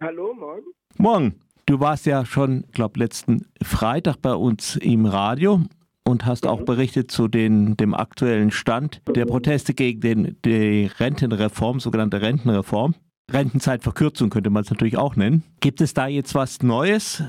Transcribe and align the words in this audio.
Hallo, 0.00 0.32
morgen. 0.32 0.66
Morgen. 0.96 1.40
Du 1.66 1.80
warst 1.80 2.06
ja 2.06 2.24
schon, 2.24 2.64
glaube 2.72 3.00
letzten 3.00 3.48
Freitag 3.60 4.22
bei 4.22 4.32
uns 4.32 4.76
im 4.76 5.06
Radio 5.06 5.58
und 6.04 6.24
hast 6.24 6.44
mhm. 6.44 6.50
auch 6.50 6.62
berichtet 6.62 7.10
zu 7.10 7.26
den, 7.26 7.76
dem 7.76 7.94
aktuellen 7.94 8.52
Stand 8.52 9.02
der 9.12 9.26
Proteste 9.26 9.74
gegen 9.74 10.00
den, 10.00 10.36
die 10.44 10.88
Rentenreform, 11.00 11.80
sogenannte 11.80 12.22
Rentenreform. 12.22 12.94
Rentenzeitverkürzung 13.32 14.30
könnte 14.30 14.50
man 14.50 14.62
es 14.62 14.70
natürlich 14.70 14.96
auch 14.96 15.16
nennen. 15.16 15.42
Gibt 15.58 15.80
es 15.80 15.94
da 15.94 16.06
jetzt 16.06 16.32
was 16.36 16.62
Neues? 16.62 17.24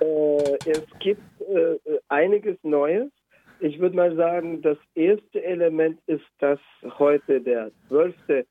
Äh, 0.00 0.58
es 0.66 0.84
gibt 0.98 1.22
äh, 1.40 1.76
einiges 2.08 2.58
Neues. 2.62 3.10
Ich 3.58 3.78
würde 3.78 3.96
mal 3.96 4.14
sagen, 4.16 4.60
das 4.60 4.76
erste 4.94 5.42
Element 5.42 5.98
ist, 6.06 6.26
dass 6.40 6.60
heute 6.98 7.40
der 7.40 7.70
12. 7.88 8.44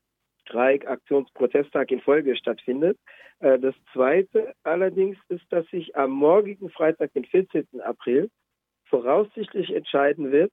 Streik, 0.50 0.88
Aktionsprotesttag 0.88 1.92
in 1.92 2.00
Folge 2.00 2.34
stattfindet. 2.34 2.98
Äh, 3.40 3.58
das 3.58 3.74
zweite 3.92 4.54
allerdings 4.62 5.18
ist, 5.28 5.44
dass 5.50 5.66
sich 5.68 5.96
am 5.96 6.10
morgigen 6.10 6.70
Freitag, 6.70 7.12
den 7.14 7.24
14. 7.24 7.66
April, 7.82 8.30
voraussichtlich 8.84 9.74
entscheiden 9.74 10.30
wird, 10.32 10.52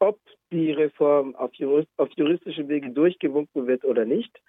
ob 0.00 0.18
die 0.50 0.72
Reform 0.72 1.34
auf, 1.36 1.54
jurist, 1.54 1.88
auf 1.96 2.08
juristischem 2.16 2.68
Wege 2.68 2.90
durchgewunken 2.90 3.66
wird 3.66 3.84
oder 3.84 4.04
nicht. 4.04 4.40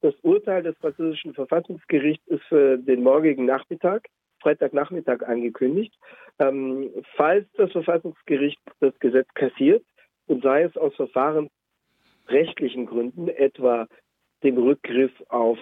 Das 0.00 0.14
Urteil 0.22 0.62
des 0.62 0.76
französischen 0.78 1.34
Verfassungsgerichts 1.34 2.26
ist 2.26 2.44
für 2.44 2.76
den 2.78 3.02
morgigen 3.02 3.44
Nachmittag. 3.46 4.06
Freitagnachmittag 4.42 5.22
angekündigt. 5.22 5.94
Ähm, 6.38 6.90
falls 7.16 7.46
das 7.56 7.72
Verfassungsgericht 7.72 8.60
das 8.80 8.96
Gesetz 8.98 9.26
kassiert 9.34 9.84
und 10.26 10.42
sei 10.42 10.62
es 10.62 10.76
aus 10.76 10.94
verfahrensrechtlichen 10.94 12.86
Gründen, 12.86 13.28
etwa 13.28 13.88
dem 14.42 14.58
Rückgriff 14.58 15.12
auf 15.28 15.58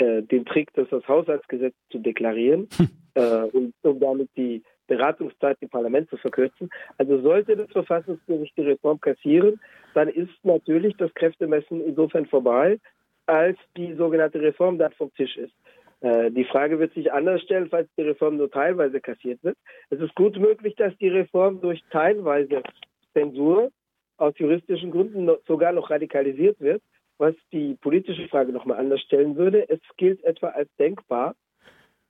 äh, 0.00 0.22
den 0.22 0.44
Trick, 0.46 0.72
das 0.74 0.92
als 0.92 1.06
Haushaltsgesetz 1.06 1.74
zu 1.90 1.98
deklarieren 1.98 2.68
hm. 2.76 2.88
äh, 3.14 3.42
und 3.52 3.74
um 3.82 4.00
damit 4.00 4.30
die 4.36 4.62
Beratungszeit 4.86 5.56
im 5.60 5.68
Parlament 5.68 6.08
zu 6.10 6.16
verkürzen. 6.16 6.68
Also 6.98 7.20
sollte 7.20 7.56
das 7.56 7.70
Verfassungsgericht 7.70 8.56
die 8.56 8.62
Reform 8.62 9.00
kassieren, 9.00 9.60
dann 9.94 10.08
ist 10.08 10.32
natürlich 10.42 10.96
das 10.96 11.14
Kräftemessen 11.14 11.80
insofern 11.84 12.26
vorbei, 12.26 12.78
als 13.26 13.56
die 13.76 13.94
sogenannte 13.94 14.40
Reform 14.40 14.78
dann 14.78 14.92
vom 14.92 15.12
Tisch 15.14 15.36
ist. 15.36 15.52
Äh, 16.00 16.30
die 16.30 16.44
Frage 16.44 16.78
wird 16.78 16.94
sich 16.94 17.12
anders 17.12 17.42
stellen, 17.42 17.68
falls 17.70 17.88
die 17.96 18.02
Reform 18.02 18.38
nur 18.38 18.50
teilweise 18.50 19.00
kassiert 19.00 19.42
wird. 19.44 19.56
Es 19.90 20.00
ist 20.00 20.14
gut 20.14 20.38
möglich, 20.38 20.74
dass 20.76 20.96
die 20.96 21.08
Reform 21.08 21.60
durch 21.60 21.82
teilweise 21.90 22.62
Zensur 23.12 23.70
aus 24.16 24.34
juristischen 24.38 24.90
Gründen 24.90 25.30
sogar 25.46 25.72
noch 25.72 25.90
radikalisiert 25.90 26.58
wird, 26.60 26.82
was 27.20 27.34
die 27.52 27.74
politische 27.74 28.26
Frage 28.28 28.50
nochmal 28.50 28.78
anders 28.78 29.02
stellen 29.02 29.36
würde. 29.36 29.68
Es 29.68 29.80
gilt 29.98 30.24
etwa 30.24 30.48
als 30.48 30.68
denkbar. 30.78 31.36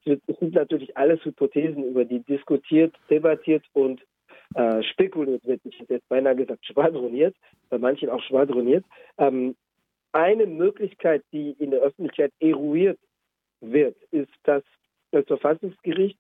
Es 0.04 0.18
sind 0.38 0.54
natürlich 0.54 0.96
alles 0.96 1.22
Hypothesen, 1.24 1.84
über 1.84 2.04
die 2.04 2.20
diskutiert, 2.20 2.94
debattiert 3.10 3.64
und 3.72 4.00
äh, 4.54 4.82
spekuliert 4.84 5.44
wird. 5.44 5.60
Ich 5.64 5.78
hätte 5.78 5.94
jetzt 5.94 6.08
beinahe 6.08 6.36
gesagt 6.36 6.64
schwadroniert, 6.64 7.36
bei 7.68 7.78
manchen 7.78 8.08
auch 8.08 8.22
schwadroniert. 8.22 8.84
Ähm, 9.18 9.56
eine 10.12 10.46
Möglichkeit, 10.46 11.24
die 11.32 11.50
in 11.58 11.72
der 11.72 11.80
Öffentlichkeit 11.80 12.32
eruiert 12.38 12.98
wird, 13.60 13.96
ist, 14.12 14.32
dass 14.44 14.62
das 15.10 15.26
Verfassungsgericht 15.26 16.18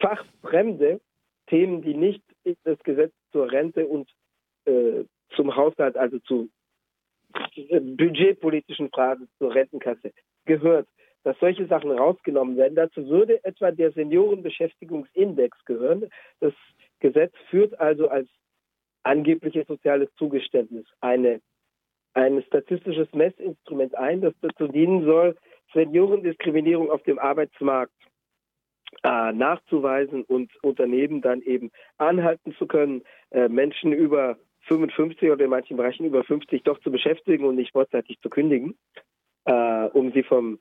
fachfremde 0.00 1.00
Themen, 1.46 1.80
die 1.82 1.94
nicht 1.94 2.22
das 2.64 2.78
Gesetz 2.80 3.12
zur 3.32 3.50
Rente 3.50 3.86
und 3.86 4.10
äh, 4.64 5.04
zum 5.36 5.54
Haushalt, 5.54 5.96
also 5.96 6.18
zu 6.20 6.48
budgetpolitischen 7.96 8.90
Fragen 8.90 9.28
zur 9.38 9.54
Rentenkasse 9.54 10.12
gehört, 10.44 10.88
dass 11.24 11.38
solche 11.40 11.66
Sachen 11.66 11.90
rausgenommen 11.90 12.56
werden. 12.56 12.74
Dazu 12.74 13.08
würde 13.08 13.42
etwa 13.44 13.70
der 13.70 13.92
Seniorenbeschäftigungsindex 13.92 15.64
gehören. 15.64 16.08
Das 16.40 16.52
Gesetz 17.00 17.32
führt 17.50 17.78
also 17.80 18.08
als 18.08 18.28
angebliches 19.02 19.66
soziales 19.66 20.08
Zugeständnis 20.16 20.86
eine, 21.00 21.40
ein 22.14 22.42
statistisches 22.46 23.12
Messinstrument 23.12 23.94
ein, 23.96 24.20
das 24.20 24.34
dazu 24.40 24.68
dienen 24.68 25.04
soll, 25.04 25.36
Seniorendiskriminierung 25.72 26.90
auf 26.90 27.02
dem 27.02 27.18
Arbeitsmarkt 27.18 27.92
äh, 29.02 29.32
nachzuweisen 29.32 30.22
und 30.24 30.52
Unternehmen 30.62 31.20
dann 31.20 31.42
eben 31.42 31.70
anhalten 31.98 32.54
zu 32.58 32.66
können, 32.66 33.02
äh, 33.30 33.48
Menschen 33.48 33.92
über 33.92 34.38
55 34.66 35.30
oder 35.30 35.44
in 35.44 35.50
manchen 35.50 35.76
Bereichen 35.76 36.06
über 36.06 36.24
50 36.24 36.62
doch 36.62 36.78
zu 36.80 36.90
beschäftigen 36.90 37.44
und 37.44 37.56
nicht 37.56 37.72
vorzeitig 37.72 38.18
zu 38.20 38.30
kündigen, 38.30 38.76
äh, 39.44 39.86
um 39.92 40.12
sie 40.12 40.22
vom, 40.22 40.58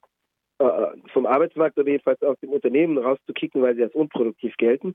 äh, 0.59 0.87
vom 1.11 1.25
Arbeitsmarkt 1.25 1.77
oder 1.77 1.89
jedenfalls 1.89 2.21
aus 2.21 2.39
dem 2.41 2.49
Unternehmen 2.49 2.97
rauszukicken, 2.97 3.61
weil 3.61 3.75
sie 3.75 3.83
als 3.83 3.95
unproduktiv 3.95 4.55
gelten. 4.57 4.93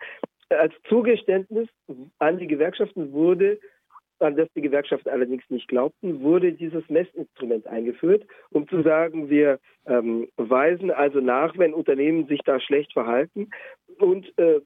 Als 0.50 0.74
Zugeständnis 0.88 1.68
an 2.18 2.38
die 2.38 2.46
Gewerkschaften 2.46 3.12
wurde 3.12 3.58
an 4.20 4.36
das 4.36 4.48
die 4.54 4.62
Gewerkschaften 4.62 5.10
allerdings 5.10 5.44
nicht 5.48 5.68
glaubten, 5.68 6.22
wurde 6.22 6.52
dieses 6.52 6.88
Messinstrument 6.88 7.66
eingeführt, 7.66 8.26
um 8.50 8.68
zu 8.68 8.82
sagen, 8.82 9.30
wir 9.30 9.60
ähm, 9.86 10.28
weisen 10.36 10.90
also 10.90 11.20
nach, 11.20 11.56
wenn 11.56 11.74
Unternehmen 11.74 12.26
sich 12.26 12.40
da 12.44 12.60
schlecht 12.60 12.92
verhalten 12.92 13.50
und 13.98 14.26
äh, 14.38 14.60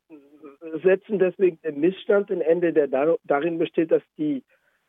setzen 0.82 1.18
deswegen 1.18 1.60
den 1.62 1.80
Missstand 1.80 2.30
ein 2.30 2.40
Ende, 2.40 2.72
der 2.72 2.88
dar 2.88 3.16
darin 3.24 3.58
besteht, 3.58 3.90
dass 3.90 4.02
die 4.18 4.42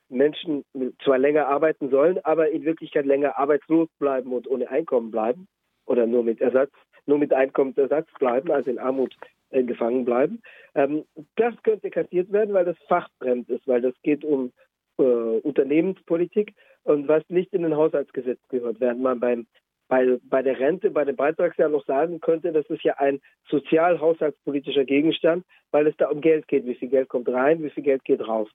Menschen 0.10 0.64
zwar 1.04 1.18
länger 1.18 1.48
arbeiten 1.48 1.90
sollen, 1.90 2.20
aber 2.24 2.50
in 2.50 2.66
Wirklichkeit 2.66 3.06
länger 3.06 3.38
arbeitslos 3.38 3.90
bleiben 4.00 4.32
und 4.32 4.48
ohne 4.48 4.70
Einkommen 4.70 5.12
bleiben 5.12 5.48
oder 5.86 6.06
nur 6.06 6.24
mit 6.24 6.42
Ersatz, 6.42 6.72
nur 7.06 7.18
mit 7.18 7.34
Einkommensersatz 7.34 8.08
bleiben, 8.20 8.52
also 8.52 8.70
in 8.70 8.80
Armut 8.80 9.16
äh, 9.50 9.64
gefangen 9.64 10.06
bleiben. 10.06 10.42
Ähm, 10.76 11.06
das 11.36 11.54
könnte 11.64 11.90
kassiert 11.90 12.32
werden, 12.32 12.54
weil 12.54 12.66
das 12.66 12.78
fachfremd 12.88 13.50
ist, 13.50 13.68
weil 13.68 13.82
das 13.82 13.96
geht 14.04 14.24
um 14.24 14.52
äh, 14.98 15.04
Unternehmenspolitik 15.04 16.54
und 16.84 17.08
was 17.08 17.24
nicht 17.30 17.54
in 17.54 17.64
den 17.64 17.76
Haushaltsgesetz 17.76 18.40
gehört, 18.50 18.80
während 18.80 19.02
man 19.02 19.20
beim 19.20 19.48
bei, 19.88 20.18
bei 20.24 20.42
der 20.42 20.60
Rente, 20.60 20.90
bei 20.92 21.06
dem 21.06 21.16
Beitragsjahr 21.16 21.70
noch 21.70 21.86
sagen 21.86 22.20
könnte, 22.22 22.52
das 22.52 22.66
ist 22.68 22.84
ja 22.84 22.96
ein 22.98 23.20
sozial-haushaltspolitischer 23.50 24.86
Gegenstand, 24.86 25.46
weil 25.72 25.88
es 25.88 25.96
da 25.98 26.10
um 26.10 26.22
Geld 26.22 26.48
geht. 26.48 26.66
Wie 26.66 26.76
viel 26.76 26.90
Geld 26.90 27.10
kommt 27.10 27.30
rein, 27.30 27.64
wie 27.64 27.70
viel 27.70 27.84
Geld 27.84 28.04
geht 28.06 28.26
raus. 28.28 28.50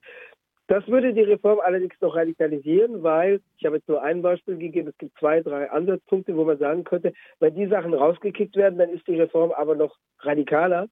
Das 0.67 0.87
würde 0.87 1.13
die 1.13 1.21
Reform 1.21 1.59
allerdings 1.59 1.95
noch 1.99 2.15
radikalisieren, 2.15 3.01
weil, 3.01 3.41
ich 3.57 3.65
habe 3.65 3.77
jetzt 3.77 3.89
nur 3.89 4.03
ein 4.03 4.21
Beispiel 4.21 4.55
gegeben, 4.57 4.89
es 4.89 4.97
gibt 4.99 5.17
zwei, 5.17 5.41
drei 5.41 5.69
Ansatzpunkte, 5.71 6.37
wo 6.37 6.43
man 6.43 6.59
sagen 6.59 6.83
könnte, 6.83 7.13
wenn 7.39 7.55
die 7.55 7.65
Sachen 7.65 7.93
rausgekickt 7.93 8.55
werden, 8.55 8.77
dann 8.77 8.91
ist 8.91 9.07
die 9.07 9.19
Reform 9.19 9.51
aber 9.51 9.75
noch 9.75 9.97
radikaler, 10.19 10.87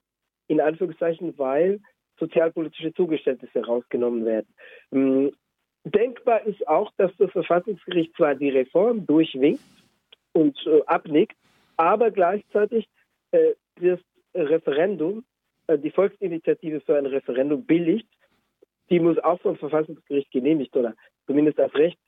in 0.48 0.60
Anführungszeichen, 0.60 1.38
weil 1.38 1.78
sozialpolitische 2.18 2.92
Zugeständnisse 2.94 3.64
rausgenommen 3.64 4.24
werden. 4.24 4.48
Hm, 4.90 5.32
denkbar 5.84 6.44
ist 6.44 6.66
auch, 6.66 6.90
dass 6.96 7.12
das 7.18 7.30
Verfassungsgericht 7.30 8.16
zwar 8.16 8.34
die 8.34 8.50
Reform 8.50 9.06
durchwinkt 9.06 9.62
und 10.38 10.56
äh, 10.66 10.82
abnickt, 10.86 11.36
aber 11.76 12.10
gleichzeitig 12.10 12.88
äh, 13.32 13.54
das 13.80 14.00
Referendum, 14.34 15.24
äh, 15.66 15.78
die 15.78 15.90
Volksinitiative 15.90 16.80
für 16.80 16.96
ein 16.96 17.06
Referendum 17.06 17.64
billigt 17.64 18.08
die 18.90 19.00
muss 19.00 19.18
auch 19.18 19.40
vom 19.40 19.56
Verfassungsgericht 19.56 20.30
genehmigt 20.30 20.76
oder 20.76 20.94
zumindest 21.26 21.60
als 21.60 21.74
Recht, 21.74 21.98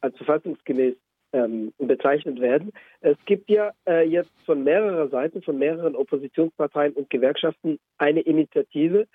als 0.00 0.16
verfassungsgemäß 0.16 0.94
ähm, 1.32 1.72
bezeichnet 1.78 2.40
werden. 2.40 2.72
Es 3.00 3.16
gibt 3.26 3.50
ja 3.50 3.72
äh, 3.86 4.06
jetzt 4.08 4.32
von 4.46 4.64
mehrerer 4.64 5.08
Seite, 5.08 5.42
von 5.42 5.58
mehreren 5.58 5.94
Oppositionsparteien 5.94 6.94
und 6.94 7.10
Gewerkschaften 7.10 7.78
eine 7.98 8.20
Initiative 8.20 9.06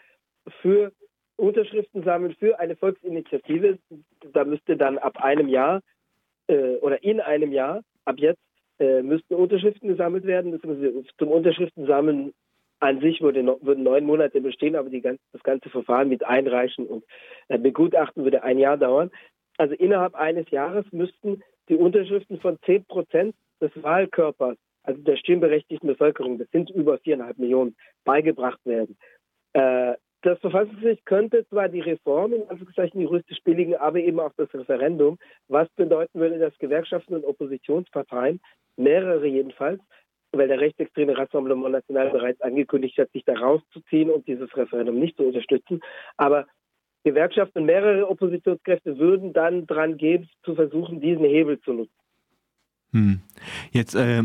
für 0.62 0.92
Unterschriften 1.38 2.04
sammeln 2.04 2.36
für 2.40 2.60
eine 2.60 2.76
Volksinitiative. 2.76 3.80
Da 4.32 4.46
müsste 4.46 4.78
dann 4.78 4.98
ab 4.98 5.18
einem 5.18 5.50
Jahr 5.50 5.82
äh, 6.48 6.76
oder 6.78 7.04
in 7.04 7.20
einem 7.20 7.52
Jahr, 7.52 7.82
ab 8.06 8.16
jetzt, 8.20 8.40
äh, 8.80 9.02
müssten 9.02 9.36
Unterschriften 9.36 9.88
gesammelt 9.88 10.26
werden. 10.26 10.60
Zum 11.18 11.28
Unterschriften 11.30 11.86
sammeln 11.86 12.34
an 12.80 13.00
sich 13.00 13.22
würde, 13.22 13.44
würden 13.62 13.84
neun 13.84 14.06
Monate 14.06 14.42
bestehen, 14.42 14.76
aber 14.76 14.90
ganze, 14.90 15.22
das 15.32 15.44
ganze 15.44 15.70
Verfahren 15.70 16.10
mit 16.10 16.26
Einreichen 16.26 16.86
und 16.86 17.04
äh, 17.48 17.58
Begutachten 17.58 18.24
würde 18.24 18.44
ein 18.44 18.60
Jahr 18.60 18.78
dauern. 18.78 19.12
Also 19.58 19.74
innerhalb 19.76 20.16
eines 20.16 20.50
Jahres 20.52 20.86
müssten 20.92 21.42
die 21.70 21.76
Unterschriften 21.76 22.40
von 22.40 22.58
zehn 22.66 22.86
Prozent 22.86 23.36
des 23.62 23.72
Wahlkörpers, 23.82 24.58
also 24.84 25.02
der 25.02 25.16
stimmberechtigten 25.16 25.88
Bevölkerung, 25.88 26.38
das 26.38 26.50
sind 26.52 26.70
über 26.70 26.98
viereinhalb 27.00 27.38
Millionen, 27.38 27.76
beigebracht 28.04 28.60
werden. 28.66 28.98
Äh, 29.54 29.96
das 30.26 30.40
Verfassungsgericht 30.40 31.06
könnte 31.06 31.46
zwar 31.50 31.70
die 31.70 31.82
Reform 31.82 32.34
in 32.34 32.50
Anführungszeichen 32.50 33.00
juristisch 33.00 33.38
billigen, 33.44 33.76
aber 33.76 34.00
eben 34.00 34.20
auch 34.20 34.32
das 34.38 34.52
Referendum, 34.54 35.18
was 35.48 35.70
bedeuten 35.76 36.20
würde, 36.20 36.40
dass 36.40 36.58
Gewerkschaften 36.58 37.16
und 37.16 37.26
Oppositionsparteien, 37.26 38.42
mehrere 38.76 39.28
jedenfalls, 39.28 39.80
weil 40.32 40.48
der 40.48 40.60
rechtsextreme 40.60 41.18
Rassemblement 41.18 41.72
National 41.72 42.10
bereits 42.10 42.42
angekündigt 42.42 42.98
hat, 42.98 43.12
sich 43.12 43.24
da 43.24 43.34
rauszuziehen 43.34 44.10
und 44.10 44.28
dieses 44.28 44.56
Referendum 44.58 45.00
nicht 45.00 45.16
zu 45.16 45.24
unterstützen. 45.24 45.80
Aber 46.18 46.48
Gewerkschaften 47.04 47.60
und 47.60 47.66
mehrere 47.66 48.10
Oppositionskräfte 48.10 48.98
würden 48.98 49.32
dann 49.32 49.68
dran 49.68 49.96
gehen, 49.98 50.28
zu 50.44 50.56
versuchen, 50.56 51.02
diesen 51.02 51.24
Hebel 51.24 51.60
zu 51.62 51.74
nutzen. 51.74 51.94
Hm. 52.92 53.22
Jetzt 53.72 53.94
äh, 53.94 54.24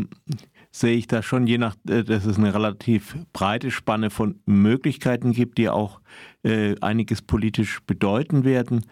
sehe 0.71 0.95
ich 0.95 1.07
da 1.07 1.21
schon, 1.21 1.47
je 1.47 1.57
nach, 1.57 1.75
äh, 1.87 2.03
dass 2.03 2.25
es 2.25 2.37
eine 2.37 2.53
relativ 2.53 3.15
breite 3.33 3.71
Spanne 3.71 4.09
von 4.09 4.39
Möglichkeiten 4.45 5.33
gibt, 5.33 5.57
die 5.57 5.69
auch 5.69 5.99
äh, 6.43 6.75
einiges 6.81 7.21
politisch 7.21 7.79
bedeuten 7.85 8.43
werden. 8.43 8.85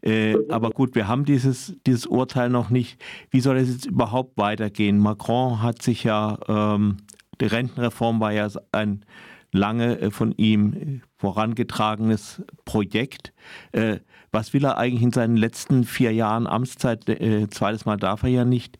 Äh, 0.00 0.36
aber 0.48 0.70
gut, 0.70 0.94
wir 0.94 1.08
haben 1.08 1.24
dieses, 1.24 1.76
dieses 1.86 2.06
Urteil 2.06 2.48
noch 2.48 2.70
nicht. 2.70 3.02
Wie 3.30 3.40
soll 3.40 3.56
es 3.56 3.70
jetzt 3.70 3.86
überhaupt 3.86 4.38
weitergehen? 4.38 4.98
Macron 4.98 5.62
hat 5.62 5.82
sich 5.82 6.04
ja, 6.04 6.38
ähm, 6.48 6.98
die 7.40 7.46
Rentenreform 7.46 8.18
war 8.20 8.32
ja 8.32 8.48
ein 8.72 9.04
lange 9.52 10.00
äh, 10.00 10.10
von 10.10 10.32
ihm 10.32 11.02
vorangetragenes 11.18 12.42
Projekt. 12.64 13.32
Äh, 13.72 13.98
was 14.32 14.52
will 14.52 14.64
er 14.64 14.78
eigentlich 14.78 15.02
in 15.02 15.12
seinen 15.12 15.36
letzten 15.36 15.84
vier 15.84 16.12
Jahren 16.12 16.46
Amtszeit, 16.46 17.08
äh, 17.08 17.48
zweites 17.48 17.84
Mal 17.84 17.96
darf 17.96 18.22
er 18.22 18.28
ja 18.30 18.44
nicht, 18.44 18.78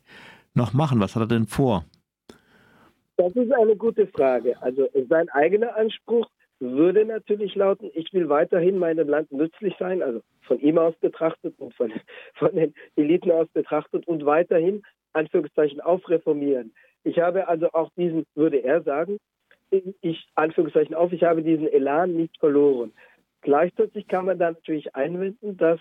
noch 0.54 0.72
machen? 0.72 1.00
Was 1.00 1.16
hat 1.16 1.22
er 1.22 1.28
denn 1.28 1.46
vor? 1.46 1.84
Das 3.16 3.34
ist 3.34 3.52
eine 3.52 3.76
gute 3.76 4.06
Frage. 4.06 4.60
Also 4.60 4.88
sein 5.08 5.28
eigener 5.30 5.74
Anspruch 5.76 6.28
würde 6.60 7.04
natürlich 7.04 7.54
lauten, 7.54 7.90
ich 7.94 8.12
will 8.12 8.28
weiterhin 8.28 8.78
meinem 8.78 9.08
Land 9.08 9.30
nützlich 9.32 9.74
sein, 9.78 10.02
also 10.02 10.20
von 10.42 10.58
ihm 10.60 10.78
aus 10.78 10.94
betrachtet 10.96 11.54
und 11.58 11.74
von, 11.74 11.92
von 12.34 12.54
den 12.54 12.74
Eliten 12.96 13.30
aus 13.30 13.48
betrachtet 13.48 14.06
und 14.06 14.24
weiterhin, 14.24 14.82
Anführungszeichen, 15.12 15.80
aufreformieren. 15.80 16.74
Ich 17.04 17.18
habe 17.18 17.48
also 17.48 17.70
auch 17.72 17.90
diesen, 17.96 18.26
würde 18.34 18.58
er 18.58 18.82
sagen, 18.82 19.18
ich, 19.70 20.28
Anführungszeichen 20.34 20.94
auf, 20.94 21.12
ich 21.12 21.24
habe 21.24 21.42
diesen 21.42 21.68
Elan 21.68 22.14
nicht 22.16 22.38
verloren. 22.38 22.92
Gleichzeitig 23.42 24.08
kann 24.08 24.26
man 24.26 24.38
dann 24.38 24.54
natürlich 24.54 24.94
einwenden, 24.94 25.56
dass 25.56 25.80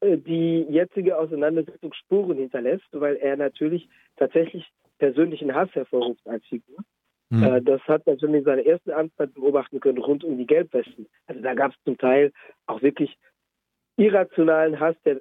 äh, 0.00 0.16
die 0.16 0.66
jetzige 0.68 1.18
Auseinandersetzung 1.18 1.92
Spuren 1.94 2.38
hinterlässt, 2.38 2.86
weil 2.92 3.16
er 3.16 3.36
natürlich 3.36 3.88
tatsächlich 4.16 4.66
persönlichen 4.98 5.54
Hass 5.54 5.68
hervorruft 5.74 6.26
als 6.26 6.44
Figur. 6.46 6.78
Mhm. 7.30 7.64
Das 7.64 7.80
hat 7.82 8.06
man 8.06 8.18
schon 8.18 8.34
in 8.34 8.44
seiner 8.44 8.64
ersten 8.64 8.90
Amtszeit 8.90 9.34
beobachten 9.34 9.80
können, 9.80 9.98
rund 9.98 10.24
um 10.24 10.38
die 10.38 10.46
Gelbwesten. 10.46 11.06
Also 11.26 11.42
da 11.42 11.54
gab 11.54 11.72
es 11.72 11.78
zum 11.84 11.98
Teil 11.98 12.32
auch 12.66 12.80
wirklich 12.82 13.16
irrationalen 13.96 14.80
Hass, 14.80 14.96
der 15.04 15.20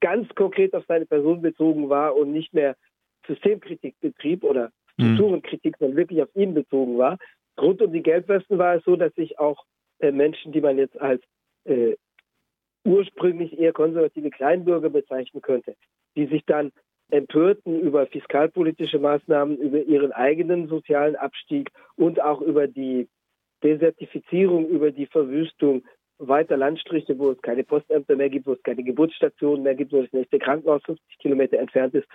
ganz 0.00 0.28
konkret 0.34 0.74
auf 0.74 0.84
seine 0.86 1.06
Person 1.06 1.40
bezogen 1.40 1.88
war 1.88 2.16
und 2.16 2.32
nicht 2.32 2.52
mehr 2.52 2.76
Systemkritik 3.26 3.94
betrieb 4.00 4.44
oder 4.44 4.70
mhm. 4.96 5.14
Strukturenkritik, 5.14 5.76
sondern 5.78 5.96
wirklich 5.96 6.22
auf 6.22 6.34
ihn 6.34 6.54
bezogen 6.54 6.98
war. 6.98 7.18
Rund 7.58 7.80
um 7.82 7.92
die 7.92 8.02
Gelbwesten 8.02 8.58
war 8.58 8.76
es 8.76 8.84
so, 8.84 8.96
dass 8.96 9.14
sich 9.14 9.38
auch 9.38 9.64
äh, 9.98 10.12
Menschen, 10.12 10.52
die 10.52 10.60
man 10.60 10.78
jetzt 10.78 10.98
als 11.00 11.22
äh, 11.64 11.96
ursprünglich 12.84 13.58
eher 13.58 13.72
konservative 13.72 14.30
Kleinbürger 14.30 14.90
bezeichnen 14.90 15.42
könnte, 15.42 15.76
die 16.16 16.26
sich 16.26 16.44
dann 16.46 16.72
empörten 17.12 17.80
über 17.80 18.06
fiskalpolitische 18.06 18.98
Maßnahmen, 18.98 19.58
über 19.58 19.78
ihren 19.78 20.12
eigenen 20.12 20.68
sozialen 20.68 21.16
Abstieg 21.16 21.70
und 21.96 22.20
auch 22.20 22.40
über 22.40 22.66
die 22.66 23.08
Desertifizierung, 23.62 24.68
über 24.68 24.90
die 24.90 25.06
Verwüstung 25.06 25.82
weiter 26.18 26.56
Landstriche, 26.56 27.18
wo 27.18 27.30
es 27.30 27.42
keine 27.42 27.64
Postämter 27.64 28.16
mehr 28.16 28.28
gibt, 28.28 28.46
wo 28.46 28.52
es 28.52 28.62
keine 28.62 28.82
Geburtsstationen 28.82 29.62
mehr 29.62 29.74
gibt, 29.74 29.92
wo 29.92 30.02
das 30.02 30.12
nächste 30.12 30.38
Krankenhaus 30.38 30.82
50 30.84 31.18
Kilometer 31.18 31.58
entfernt 31.58 31.94
ist, 31.94 32.06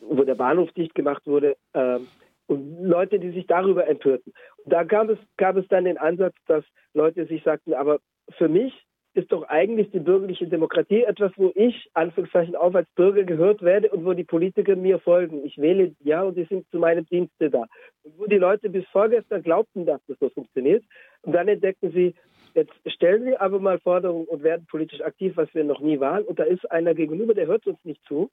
wo 0.00 0.22
der 0.22 0.36
Bahnhof 0.36 0.70
dicht 0.72 0.94
gemacht 0.94 1.26
wurde. 1.26 1.56
Ähm, 1.74 2.06
und 2.46 2.82
Leute, 2.82 3.18
die 3.18 3.30
sich 3.30 3.46
darüber 3.46 3.86
empörten. 3.86 4.32
Da 4.64 4.82
gab 4.84 5.10
es, 5.10 5.18
gab 5.36 5.56
es 5.56 5.68
dann 5.68 5.84
den 5.84 5.98
Ansatz, 5.98 6.34
dass 6.46 6.64
Leute 6.94 7.26
sich 7.26 7.42
sagten, 7.42 7.74
aber 7.74 7.98
für 8.38 8.48
mich 8.48 8.72
ist 9.14 9.32
doch 9.32 9.48
eigentlich 9.48 9.90
die 9.90 10.00
bürgerliche 10.00 10.46
Demokratie 10.46 11.02
etwas, 11.02 11.32
wo 11.36 11.50
ich, 11.54 11.90
Anführungszeichen, 11.94 12.54
auch 12.54 12.74
als 12.74 12.88
Bürger 12.90 13.24
gehört 13.24 13.62
werde 13.62 13.90
und 13.90 14.04
wo 14.04 14.12
die 14.12 14.24
Politiker 14.24 14.76
mir 14.76 14.98
folgen. 15.00 15.44
Ich 15.44 15.58
wähle 15.58 15.94
ja 16.00 16.22
und 16.22 16.36
die 16.36 16.44
sind 16.44 16.68
zu 16.70 16.78
meinem 16.78 17.06
Dienste 17.06 17.50
da. 17.50 17.64
Und 18.02 18.18
wo 18.18 18.26
die 18.26 18.36
Leute 18.36 18.68
bis 18.68 18.86
vorgestern 18.88 19.42
glaubten, 19.42 19.86
dass 19.86 20.00
das 20.06 20.18
so 20.20 20.28
funktioniert. 20.28 20.84
Und 21.22 21.32
dann 21.32 21.48
entdecken 21.48 21.90
sie, 21.92 22.14
jetzt 22.54 22.72
stellen 22.86 23.24
sie 23.24 23.36
aber 23.36 23.58
mal 23.58 23.78
Forderungen 23.80 24.26
und 24.26 24.42
werden 24.42 24.66
politisch 24.70 25.00
aktiv, 25.00 25.36
was 25.36 25.52
wir 25.54 25.64
noch 25.64 25.80
nie 25.80 25.98
waren. 26.00 26.24
Und 26.24 26.38
da 26.38 26.44
ist 26.44 26.70
einer 26.70 26.94
gegenüber, 26.94 27.34
der 27.34 27.46
hört 27.46 27.66
uns 27.66 27.78
nicht 27.84 28.02
zu. 28.04 28.30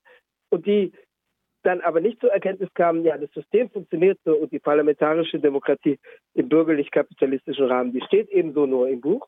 Und 0.49 0.65
die 0.65 0.91
dann 1.63 1.81
aber 1.81 1.99
nicht 1.99 2.19
zur 2.19 2.31
Erkenntnis 2.31 2.69
kamen, 2.75 3.03
ja, 3.03 3.17
das 3.17 3.31
System 3.31 3.69
funktioniert 3.71 4.19
so 4.23 4.35
und 4.35 4.51
die 4.51 4.59
parlamentarische 4.59 5.39
Demokratie 5.39 5.97
im 6.35 6.47
bürgerlich-kapitalistischen 6.47 7.65
Rahmen, 7.65 7.91
die 7.91 8.01
steht 8.01 8.29
ebenso 8.29 8.67
nur 8.67 8.87
im 8.87 9.01
Buch. 9.01 9.27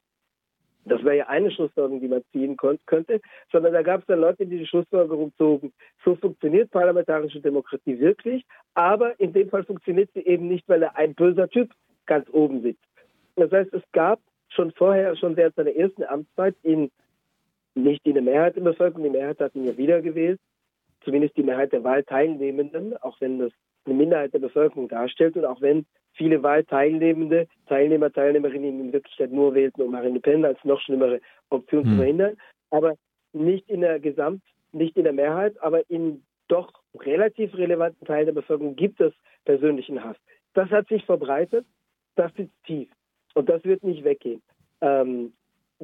Das 0.88 1.04
wäre 1.04 1.18
ja 1.18 1.28
eine 1.28 1.52
Schlussfolgerung, 1.52 2.02
die 2.02 2.08
man 2.08 2.24
ziehen 2.32 2.58
könnte, 2.58 3.20
sondern 3.52 3.74
da 3.74 3.82
gab 3.82 4.02
es 4.02 4.06
dann 4.08 4.22
Leute, 4.22 4.46
die 4.46 4.60
die 4.60 4.68
Schlussfolgerung 4.68 5.34
zogen, 5.38 5.74
so 6.04 6.16
funktioniert 6.16 6.72
parlamentarische 6.72 7.42
Demokratie 7.42 8.00
wirklich, 8.00 8.46
aber 8.74 9.20
in 9.20 9.34
dem 9.34 9.50
Fall 9.50 9.64
funktioniert 9.64 10.10
sie 10.14 10.26
eben 10.26 10.48
nicht, 10.48 10.68
weil 10.68 10.84
er 10.84 10.96
ein 10.96 11.14
böser 11.14 11.50
Typ 11.50 11.72
ganz 12.06 12.28
oben 12.32 12.62
sitzt. 12.62 12.84
Das 13.36 13.52
heißt, 13.52 13.74
es 13.74 13.84
gab 13.92 14.20
schon 14.50 14.72
vorher, 14.72 15.16
schon 15.16 15.36
während 15.36 15.56
seiner 15.56 15.76
ersten 15.76 16.04
Amtszeit, 16.04 16.56
in, 16.64 16.90
nicht 17.76 18.06
in 18.06 18.14
der 18.14 18.24
Mehrheit 18.24 18.56
der 18.56 18.62
Bevölkerung, 18.62 19.04
die 19.04 19.10
Mehrheit 19.10 19.40
hat 19.40 19.56
ihn 19.56 19.66
ja 19.66 19.78
wiedergewählt, 19.78 20.40
zumindest 21.04 21.38
die 21.38 21.44
Mehrheit 21.44 21.72
der 21.72 21.84
Wahlteilnehmenden, 21.84 22.98
auch 22.98 23.20
wenn 23.22 23.40
das 23.40 23.52
eine 23.88 23.96
Minderheit 23.96 24.34
der 24.34 24.40
Bevölkerung 24.40 24.88
darstellt 24.88 25.36
und 25.36 25.46
auch 25.46 25.62
wenn 25.62 25.86
viele 26.14 26.44
Wahlteilnehmende, 26.44 27.48
Teilnehmer, 27.68 28.12
Teilnehmerinnen 28.12 28.80
in 28.80 28.94
Wirklichkeit 28.94 29.32
nur 29.32 29.54
wählten, 29.54 29.82
um 29.82 29.92
Marine 29.92 30.16
Le 30.16 30.20
Pen 30.20 30.46
als 30.46 30.64
noch 30.64 30.82
schlimmere 30.82 31.20
Option 31.50 31.84
hm. 31.84 31.92
zu 31.92 31.98
verhindern, 31.98 32.38
aber 32.70 32.96
nicht 33.34 33.70
in 33.70 33.82
der 33.82 34.00
Gesamt, 34.00 34.42
nicht 34.72 34.98
in 34.98 35.04
der 35.04 35.14
Mehrheit, 35.14 35.56
aber 35.62 35.90
in 35.90 36.24
doch 36.48 36.72
relativ 37.00 37.56
relevanten 37.56 38.06
Teilen 38.08 38.28
der 38.28 38.34
Bevölkerung 38.34 38.76
gibt 38.76 39.00
es 39.02 39.14
persönlichen 39.46 40.04
Hass. 40.04 40.18
Das 40.54 40.70
hat 40.70 40.88
sich 40.88 41.06
verbreitet, 41.06 41.66
das 42.16 42.34
sitzt 42.36 42.64
tief 42.66 42.90
und 43.36 43.50
das 43.50 43.64
wird 43.64 43.84
nicht 43.84 44.04
weggehen. 44.04 44.42
Ähm, 44.82 45.34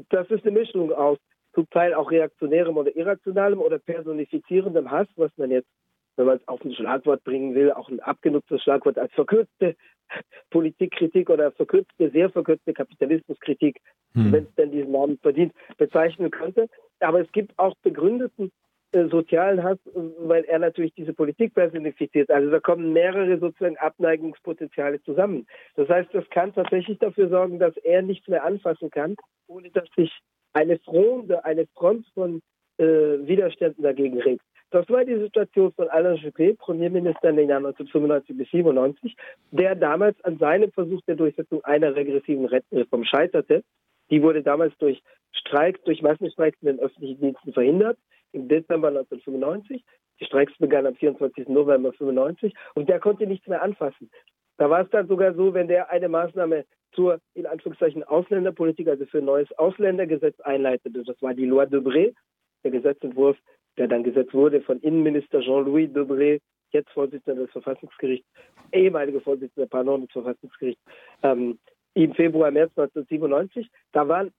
das 0.10 0.30
ist 0.32 0.46
eine 0.46 0.58
Mischung 0.58 0.92
aus 0.92 1.20
zum 1.54 1.70
Teil 1.70 1.94
auch 1.94 2.10
reaktionärem 2.10 2.78
oder 2.78 2.96
irrationalem 2.96 3.60
oder 3.60 3.78
personifizierendem 3.78 4.90
Hass, 4.90 5.08
was 5.16 5.32
man 5.38 5.52
jetzt 5.52 5.70
wenn 6.16 6.26
man 6.26 6.38
es 6.38 6.48
auf 6.48 6.64
ein 6.64 6.74
Schlagwort 6.74 7.24
bringen 7.24 7.56
will, 7.56 7.72
auch 7.72 7.90
ein 7.90 8.00
abgenutztes 8.00 8.62
Schlagwort 8.62 8.98
als 8.98 9.12
verkürzte 9.14 9.76
Politikkritik 10.52 11.30
oder 11.30 11.52
verkürzte, 11.52 12.10
sehr 12.12 12.30
verkürzte 12.30 12.74
Kapitalismuskritik, 12.74 13.80
hm. 14.14 14.32
wenn 14.32 14.44
es 14.44 14.56
denn 14.56 14.72
diesen 14.72 14.92
Namen 14.92 15.18
verdient, 15.20 15.54
bezeichnen 15.78 16.32
könnte. 16.32 16.68
Aber 17.00 17.22
es 17.22 17.32
gibt 17.32 17.58
auch 17.58 17.76
begründeten 17.82 18.52
äh, 18.94 19.08
sozialen 19.08 19.64
Hass, 19.64 19.80
weil 20.20 20.44
er 20.44 20.60
natürlich 20.60 20.94
diese 20.94 21.14
Politik 21.14 21.56
personifiziert. 21.56 22.30
Also 22.30 22.52
da 22.52 22.60
kommen 22.60 22.94
mehrere 22.94 23.40
sozusagen 23.40 23.78
Abneigungspotenziale 23.78 25.02
zusammen. 25.02 25.48
Das 25.76 25.90
heißt, 25.90 26.10
das 26.14 26.30
kann 26.30 26.54
tatsächlich 26.54 27.00
dafür 27.00 27.30
sorgen, 27.30 27.58
dass 27.58 27.76
er 27.78 28.04
nichts 28.04 28.28
mehr 28.28 28.44
anfassen 28.46 28.92
kann, 28.92 29.16
ohne 29.48 29.72
dass 29.72 29.88
sich 29.96 30.12
eine 30.54 30.78
Fronde, 30.78 31.44
eine 31.44 31.66
Front 31.74 32.06
von 32.14 32.42
äh, 32.78 32.86
Widerständen 32.86 33.84
dagegen 33.84 34.22
regt. 34.22 34.46
Das 34.74 34.90
war 34.90 35.06
die 35.06 35.20
Situation 35.20 35.72
von 35.74 35.88
Alain 35.90 36.18
Juppé, 36.18 36.58
Premierminister 36.58 37.30
in 37.30 37.36
den 37.36 37.50
Jahren 37.50 37.68
1995 37.68 38.36
bis 38.36 38.48
1997, 38.48 39.16
der 39.52 39.76
damals 39.76 40.20
an 40.24 40.40
seinem 40.40 40.72
Versuch 40.72 41.00
der 41.06 41.16
Durchsetzung 41.16 41.64
einer 41.64 41.96
regressiven 41.96 42.46
Rentenreform 42.46 43.04
scheiterte. 43.06 43.64
Die 44.10 44.24
wurde 44.24 44.42
damals 44.42 44.76
durch 44.80 45.04
Streiks, 45.32 45.80
durch 45.84 46.02
Massenstreiks 46.02 46.58
in 46.64 46.70
den 46.70 46.80
öffentlichen 46.80 47.22
Diensten 47.22 47.54
verhindert, 47.54 48.00
im 48.32 48.48
Dezember 48.48 48.88
1995. 48.88 49.84
Die 50.20 50.26
Streiks 50.26 50.58
begannen 50.58 50.88
am 50.88 50.96
24. 50.96 51.50
November 51.50 51.90
1995 51.90 52.56
und 52.74 52.90
der 52.90 53.00
konnte 53.00 53.28
nichts 53.28 53.46
mehr 53.46 53.62
anfassen. 53.62 54.10
Da 54.58 54.72
war 54.72 54.82
es 54.82 54.90
dann 54.90 55.08
sogar 55.08 55.36
so, 55.36 55.54
wenn 55.54 55.68
der 55.68 55.92
eine 55.92 56.10
Maßnahme 56.10 56.66
zur, 56.94 57.20
in 57.36 57.46
Anführungszeichen, 57.46 58.04
Ausländerpolitik, 58.06 58.88
also 58.88 59.06
für 59.06 59.20
ein 59.20 59.26
neues 59.26 59.52
Ausländergesetz 59.60 60.40
einleitete, 60.40 61.04
das 61.04 61.22
war 61.22 61.36
die 61.36 61.46
Loi 61.46 61.66
Debré, 61.66 62.16
der 62.64 62.72
Gesetzentwurf, 62.72 63.38
der 63.78 63.88
dann 63.88 64.04
gesetzt 64.04 64.34
wurde 64.34 64.62
von 64.62 64.80
Innenminister 64.80 65.42
Jean-Louis 65.42 65.90
Debré, 65.92 66.40
jetzt 66.72 66.90
Vorsitzender 66.92 67.44
des 67.44 67.52
Verfassungsgerichts, 67.52 68.28
ehemaliger 68.72 69.22
Vorsitzender, 69.22 69.68
pardon, 69.68 70.02
des 70.02 70.12
Verfassungsgerichts, 70.12 70.82
ähm, 71.22 71.60
im 71.94 72.14
Februar, 72.14 72.52
März 72.52 72.72
1997. 72.76 73.70
Da 73.92 74.08
waren 74.08 74.32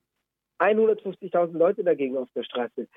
150.000 0.58 1.56
Leute 1.56 1.84
dagegen 1.84 2.16
auf 2.16 2.28
der 2.34 2.42
Straße. 2.42 2.88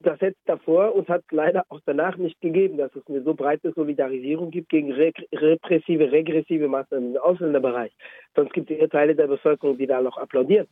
Das 0.00 0.20
hätte 0.20 0.36
davor 0.44 0.94
und 0.94 1.08
hat 1.08 1.24
leider 1.30 1.64
auch 1.68 1.80
danach 1.86 2.18
nicht 2.18 2.38
gegeben, 2.40 2.76
dass 2.76 2.94
es 2.94 3.06
eine 3.06 3.22
so 3.22 3.32
breite 3.32 3.72
Solidarisierung 3.72 4.50
gibt 4.50 4.68
gegen 4.68 4.92
repressive, 4.92 6.12
regressive 6.12 6.68
Maßnahmen 6.68 7.14
im 7.14 7.20
Ausländerbereich. 7.20 7.92
Sonst 8.34 8.52
gibt 8.52 8.70
es 8.70 8.90
Teile 8.90 9.14
der 9.14 9.26
Bevölkerung, 9.26 9.78
die 9.78 9.86
da 9.86 10.02
noch 10.02 10.18
applaudieren. 10.18 10.66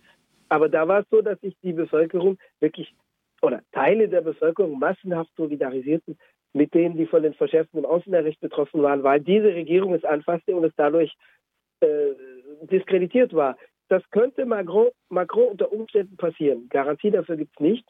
Aber 0.51 0.69
da 0.69 0.87
war 0.87 1.01
es 1.01 1.07
so, 1.11 1.23
dass 1.23 1.41
sich 1.41 1.57
die 1.63 1.73
Bevölkerung 1.73 2.37
wirklich 2.61 2.95
oder 3.45 3.61
Teile 3.73 4.09
der 4.09 4.23
Bevölkerung 4.23 4.79
massenhaft 4.79 5.31
solidarisierten 5.37 6.19
mit 6.55 6.73
denen, 6.73 6.97
die 6.97 7.07
von 7.07 7.23
den 7.23 7.35
Verschärften 7.35 7.81
im 7.81 7.85
Ausländerrecht 7.85 8.41
betroffen 8.41 8.83
waren, 8.83 9.03
weil 9.03 9.21
diese 9.21 9.49
Regierung 9.49 9.93
es 9.93 10.05
anfasste 10.05 10.55
und 10.55 10.65
es 10.65 10.73
dadurch 10.77 11.13
äh, 11.81 12.13
diskreditiert 12.63 13.35
war. 13.35 13.57
Das 13.89 14.03
könnte 14.11 14.47
Macron, 14.47 14.89
Macron 15.09 15.49
unter 15.49 15.73
Umständen 15.73 16.17
passieren. 16.17 16.69
Garantie 16.71 17.11
dafür 17.11 17.37
gibt 17.37 17.55
es 17.57 17.61
nicht. 17.61 17.87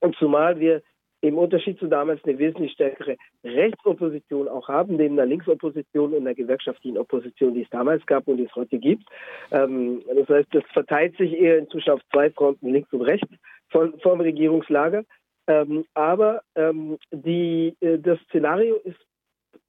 Und 0.00 0.16
zumal 0.16 0.58
wir 0.58 0.82
im 1.22 1.38
Unterschied 1.38 1.78
zu 1.78 1.86
damals 1.86 2.22
eine 2.24 2.38
wesentlich 2.38 2.72
stärkere 2.72 3.16
Rechtsopposition 3.44 4.48
auch 4.48 4.68
haben, 4.68 4.96
neben 4.96 5.18
einer 5.18 5.26
Linksopposition 5.26 6.12
und 6.12 6.20
einer 6.20 6.34
gewerkschaftlichen 6.34 6.98
Opposition, 6.98 7.54
die 7.54 7.62
es 7.62 7.70
damals 7.70 8.04
gab 8.06 8.26
und 8.26 8.38
die 8.38 8.44
es 8.44 8.54
heute 8.54 8.78
gibt. 8.78 9.04
Ähm, 9.52 10.02
das 10.14 10.28
heißt, 10.28 10.48
das 10.52 10.64
verteilt 10.72 11.16
sich 11.16 11.32
eher 11.32 11.58
inzwischen 11.58 11.90
auf 11.90 12.00
zwei 12.12 12.30
Fronten, 12.30 12.72
links 12.72 12.92
und 12.92 13.02
rechts 13.02 13.28
von, 13.70 13.98
vom 14.00 14.20
Regierungslager. 14.20 15.04
Ähm, 15.46 15.84
aber 15.94 16.42
ähm, 16.56 16.98
die, 17.12 17.76
äh, 17.80 17.98
das 17.98 18.18
Szenario 18.28 18.76
ist 18.84 18.98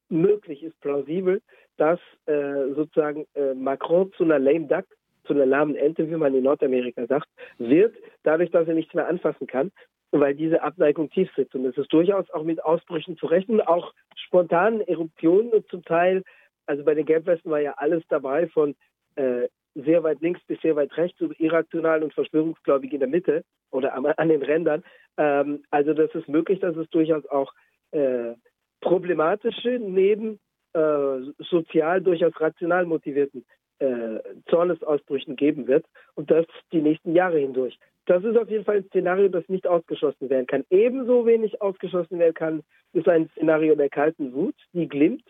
möglich, 0.10 0.63
ist 0.63 0.79
plausibel, 0.81 1.41
dass 1.77 2.00
äh, 2.25 2.74
sozusagen 2.75 3.25
äh, 3.36 3.53
Macron 3.53 4.12
zu 4.13 4.24
einer 4.24 4.39
lame 4.39 4.65
duck, 4.65 4.86
zu 5.25 5.33
einer 5.33 5.45
lahmen 5.45 5.75
Ente, 5.75 6.10
wie 6.10 6.15
man 6.15 6.33
in 6.33 6.43
Nordamerika 6.43 7.05
sagt, 7.05 7.29
wird, 7.57 7.95
dadurch, 8.24 8.51
dass 8.51 8.67
er 8.67 8.74
nichts 8.74 8.93
mehr 8.93 9.07
anfassen 9.07 9.48
kann, 9.48 9.72
weil 10.20 10.36
diese 10.36 10.62
Abneigung 10.62 11.10
tief 11.10 11.29
sitzt. 11.36 11.55
Und 11.55 11.65
es 11.65 11.77
ist 11.77 11.91
durchaus 11.91 12.29
auch 12.32 12.43
mit 12.43 12.63
Ausbrüchen 12.63 13.17
zu 13.17 13.25
rechnen, 13.25 13.62
auch 13.62 13.93
spontanen 14.15 14.82
Eruptionen 14.82 15.51
und 15.51 15.67
zum 15.70 15.84
Teil, 15.84 16.24
also 16.67 16.84
bei 16.84 16.93
den 16.93 17.05
Gelbwesten 17.05 17.51
war 17.51 17.60
ja 17.60 17.74
alles 17.77 18.03
dabei, 18.10 18.48
von 18.48 18.75
äh, 19.15 19.48
sehr 19.75 20.03
weit 20.03 20.22
links 20.22 20.39
bis 20.46 20.62
sehr 20.62 20.75
weit 20.75 20.96
rechts, 20.98 21.20
irrational 21.39 22.03
und 22.03 22.13
verschwörungsgläubig 22.13 22.93
in 22.93 23.00
der 23.00 23.10
Mitte 23.10 23.43
oder 23.72 23.96
an, 23.96 24.05
an 24.05 24.29
den 24.29 24.43
Rändern. 24.43 24.84
Ähm, 25.17 25.63
also 25.72 25.93
das 25.93 26.13
ist 26.13 26.29
möglich, 26.29 26.60
dass 26.60 26.75
es 26.75 26.88
durchaus 26.91 27.25
auch 27.25 27.51
äh, 27.91 28.34
problematische 28.82 29.79
neben 29.79 30.39
äh, 30.74 31.17
sozial 31.39 32.01
durchaus 32.01 32.39
rational 32.39 32.86
motivierten 32.86 33.46
äh, 33.80 34.20
Zornesausbrüchen 34.50 35.36
geben 35.36 35.68
wird 35.68 35.86
und 36.15 36.32
das 36.32 36.46
die 36.72 36.82
nächsten 36.82 37.15
Jahre 37.15 37.39
hindurch. 37.39 37.77
Das 38.06 38.24
ist 38.24 38.38
auf 38.38 38.50
jeden 38.50 38.65
Fall 38.65 38.77
ein 38.77 38.86
Szenario, 38.86 39.30
das 39.30 39.48
nicht 39.48 39.65
ausgeschlossen 39.65 40.30
werden 40.30 40.48
kann. 40.48 40.65
Ebenso 40.70 41.25
wenig 41.25 41.62
ausgeschlossen 41.62 42.20
werden 42.20 42.34
kann, 42.34 42.63
ist 42.92 43.08
ein 43.08 43.30
Szenario 43.30 43.75
der 43.75 43.89
kalten 43.89 44.34
Wut, 44.34 44.56
die 44.74 44.88
glimmt, 44.88 45.24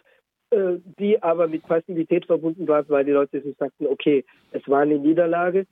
äh, 0.50 0.78
die 1.00 1.22
aber 1.22 1.48
mit 1.48 1.64
Passivität 1.64 2.26
verbunden 2.26 2.66
bleibt, 2.66 2.90
weil 2.90 3.06
die 3.06 3.12
Leute 3.12 3.42
sich 3.42 3.56
sagten, 3.58 3.86
okay, 3.86 4.26
es 4.52 4.68
war 4.68 4.80
eine 4.80 4.98
Niederlage, 4.98 5.68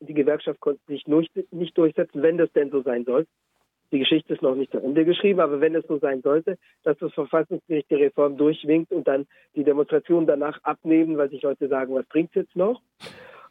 die 0.00 0.14
Gewerkschaft 0.14 0.60
konnte 0.60 0.80
sich 0.88 1.06
nicht 1.06 1.78
durchsetzen, 1.78 2.22
wenn 2.22 2.38
das 2.38 2.52
denn 2.52 2.70
so 2.70 2.82
sein 2.82 3.04
soll. 3.04 3.26
Die 3.92 4.00
Geschichte 4.00 4.34
ist 4.34 4.42
noch 4.42 4.56
nicht 4.56 4.72
zu 4.72 4.78
Ende 4.78 5.04
geschrieben, 5.04 5.40
aber 5.40 5.60
wenn 5.60 5.74
es 5.74 5.86
so 5.86 5.98
sein 5.98 6.20
sollte, 6.22 6.58
dass 6.82 6.98
das 6.98 7.12
Verfassungsgericht 7.12 7.90
die 7.90 7.94
Reform 7.94 8.36
durchwinkt 8.36 8.92
und 8.92 9.06
dann 9.06 9.26
die 9.54 9.64
Demonstrationen 9.64 10.26
danach 10.26 10.62
abnehmen, 10.64 11.16
weil 11.16 11.30
sich 11.30 11.42
Leute 11.42 11.68
sagen, 11.68 11.94
was 11.94 12.06
bringt 12.06 12.30
es 12.30 12.42
jetzt 12.42 12.56
noch? 12.56 12.80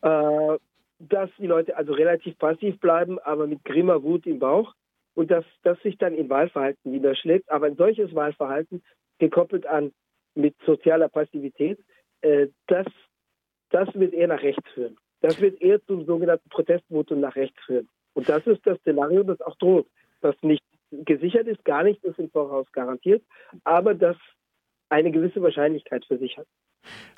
Äh, 0.02 0.58
dass 1.00 1.30
die 1.38 1.48
Leute 1.48 1.76
also 1.76 1.94
relativ 1.94 2.38
passiv 2.38 2.80
bleiben, 2.80 3.20
aber 3.20 3.48
mit 3.48 3.64
grimmer 3.64 4.04
Wut 4.04 4.26
im 4.26 4.40
Bauch 4.40 4.74
und 5.14 5.32
dass 5.32 5.46
das 5.64 5.80
sich 5.82 5.98
dann 5.98 6.14
in 6.14 6.30
Wahlverhalten 6.30 6.92
niederschlägt. 6.92 7.50
Aber 7.50 7.68
ein 7.68 7.76
solches 7.76 8.14
Wahlverhalten, 8.14 8.84
gekoppelt 9.20 9.66
an 9.66 9.92
mit 10.36 10.56
sozialer 10.66 11.08
Passivität, 11.08 11.80
äh, 12.22 12.48
das, 12.68 12.88
das 13.70 13.94
wird 13.94 14.14
eher 14.14 14.28
nach 14.28 14.44
rechts 14.44 14.70
führen. 14.74 14.98
Das 15.22 15.40
wird 15.40 15.62
eher 15.62 15.84
zum 15.86 16.06
sogenannten 16.06 16.50
Protestvotum 16.50 17.22
nach 17.22 17.36
rechts 17.36 17.60
führen. 17.66 17.88
Und 18.14 18.28
das 18.30 18.46
ist 18.48 18.66
das 18.66 18.78
Szenario, 18.80 19.24
das 19.24 19.42
auch 19.42 19.56
droht 19.58 19.88
das 20.22 20.36
nicht 20.42 20.64
gesichert 20.92 21.48
ist, 21.48 21.64
gar 21.66 21.84
nicht 21.84 22.04
ist 22.04 22.20
im 22.20 22.30
Voraus 22.30 22.68
garantiert, 22.72 23.24
aber 23.64 23.94
das 23.94 24.18
eine 24.90 25.12
gewisse 25.12 25.42
Wahrscheinlichkeit 25.42 26.06
für 26.06 26.18
sich 26.18 26.38
hat. 26.38 26.48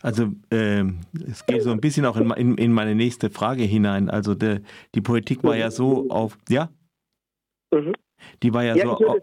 Also 0.01 0.31
äh, 0.51 0.83
es 1.29 1.45
geht 1.45 1.61
so 1.61 1.71
ein 1.71 1.81
bisschen 1.81 2.05
auch 2.05 2.17
in, 2.17 2.31
in, 2.31 2.57
in 2.57 2.71
meine 2.71 2.95
nächste 2.95 3.29
Frage 3.29 3.63
hinein. 3.63 4.09
Also 4.09 4.33
de, 4.33 4.61
die 4.95 5.01
Politik 5.01 5.43
war 5.43 5.57
ja 5.57 5.69
so 5.71 6.09
auf, 6.09 6.37
ja? 6.47 6.69
Mhm. 7.73 7.93
Die 8.41 8.53
war 8.53 8.63
ja, 8.63 8.75
ja 8.75 8.85
so, 8.85 8.91
auf, 9.07 9.17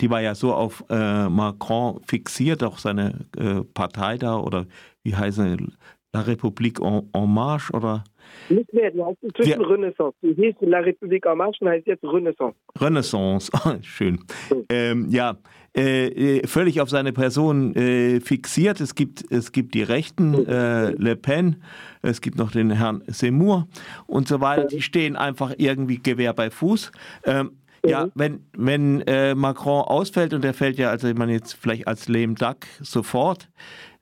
die 0.00 0.10
war 0.10 0.20
ja 0.20 0.34
so 0.34 0.54
auf 0.54 0.84
äh, 0.88 1.28
Macron 1.28 2.02
fixiert, 2.04 2.64
auch 2.64 2.78
seine 2.78 3.26
äh, 3.36 3.62
Partei 3.74 4.16
da 4.16 4.38
oder 4.38 4.66
wie 5.04 5.14
heißen 5.14 5.76
La 6.12 6.22
République 6.22 6.80
en, 6.80 7.08
en 7.12 7.32
Marche 7.32 7.72
oder? 7.72 8.04
Nicht 8.48 8.72
mehr, 8.72 8.90
die 8.90 9.02
heißt 9.02 9.22
inzwischen 9.22 9.60
ja. 9.60 9.66
Renaissance. 9.66 10.16
Die 10.22 10.34
hieß 10.34 10.54
La 10.60 10.80
République 10.80 11.30
en 11.30 11.38
Marche 11.38 11.64
und 11.64 11.68
heißt 11.68 11.86
jetzt 11.86 12.04
Renaissance. 12.04 12.56
Renaissance, 12.78 13.50
schön. 13.82 14.20
Mhm. 14.50 14.64
Ähm, 14.68 15.06
ja, 15.10 15.36
äh, 15.76 16.38
äh, 16.38 16.46
völlig 16.46 16.80
auf 16.80 16.90
seine 16.90 17.12
Person 17.12 17.74
äh, 17.76 18.20
fixiert. 18.20 18.80
Es 18.80 18.94
gibt, 18.94 19.30
es 19.30 19.52
gibt 19.52 19.74
die 19.74 19.82
Rechten, 19.82 20.46
äh, 20.46 20.90
Le 20.90 21.14
Pen, 21.14 21.62
es 22.02 22.20
gibt 22.20 22.38
noch 22.38 22.50
den 22.50 22.70
Herrn 22.70 23.04
Seymour 23.06 23.68
und 24.06 24.26
so 24.26 24.40
weiter. 24.40 24.66
Die 24.66 24.82
stehen 24.82 25.14
einfach 25.14 25.54
irgendwie 25.58 25.98
Gewehr 25.98 26.32
bei 26.32 26.50
Fuß. 26.50 26.90
Ähm, 27.24 27.52
ja, 27.86 28.08
wenn, 28.14 28.44
wenn 28.52 29.02
äh, 29.02 29.34
Macron 29.34 29.82
ausfällt 29.82 30.34
und 30.34 30.42
der 30.42 30.54
fällt 30.54 30.76
ja, 30.76 30.90
also 30.90 31.08
man 31.14 31.28
jetzt 31.28 31.54
vielleicht 31.54 31.86
als 31.86 32.08
lame 32.08 32.34
duck 32.34 32.58
sofort, 32.80 33.48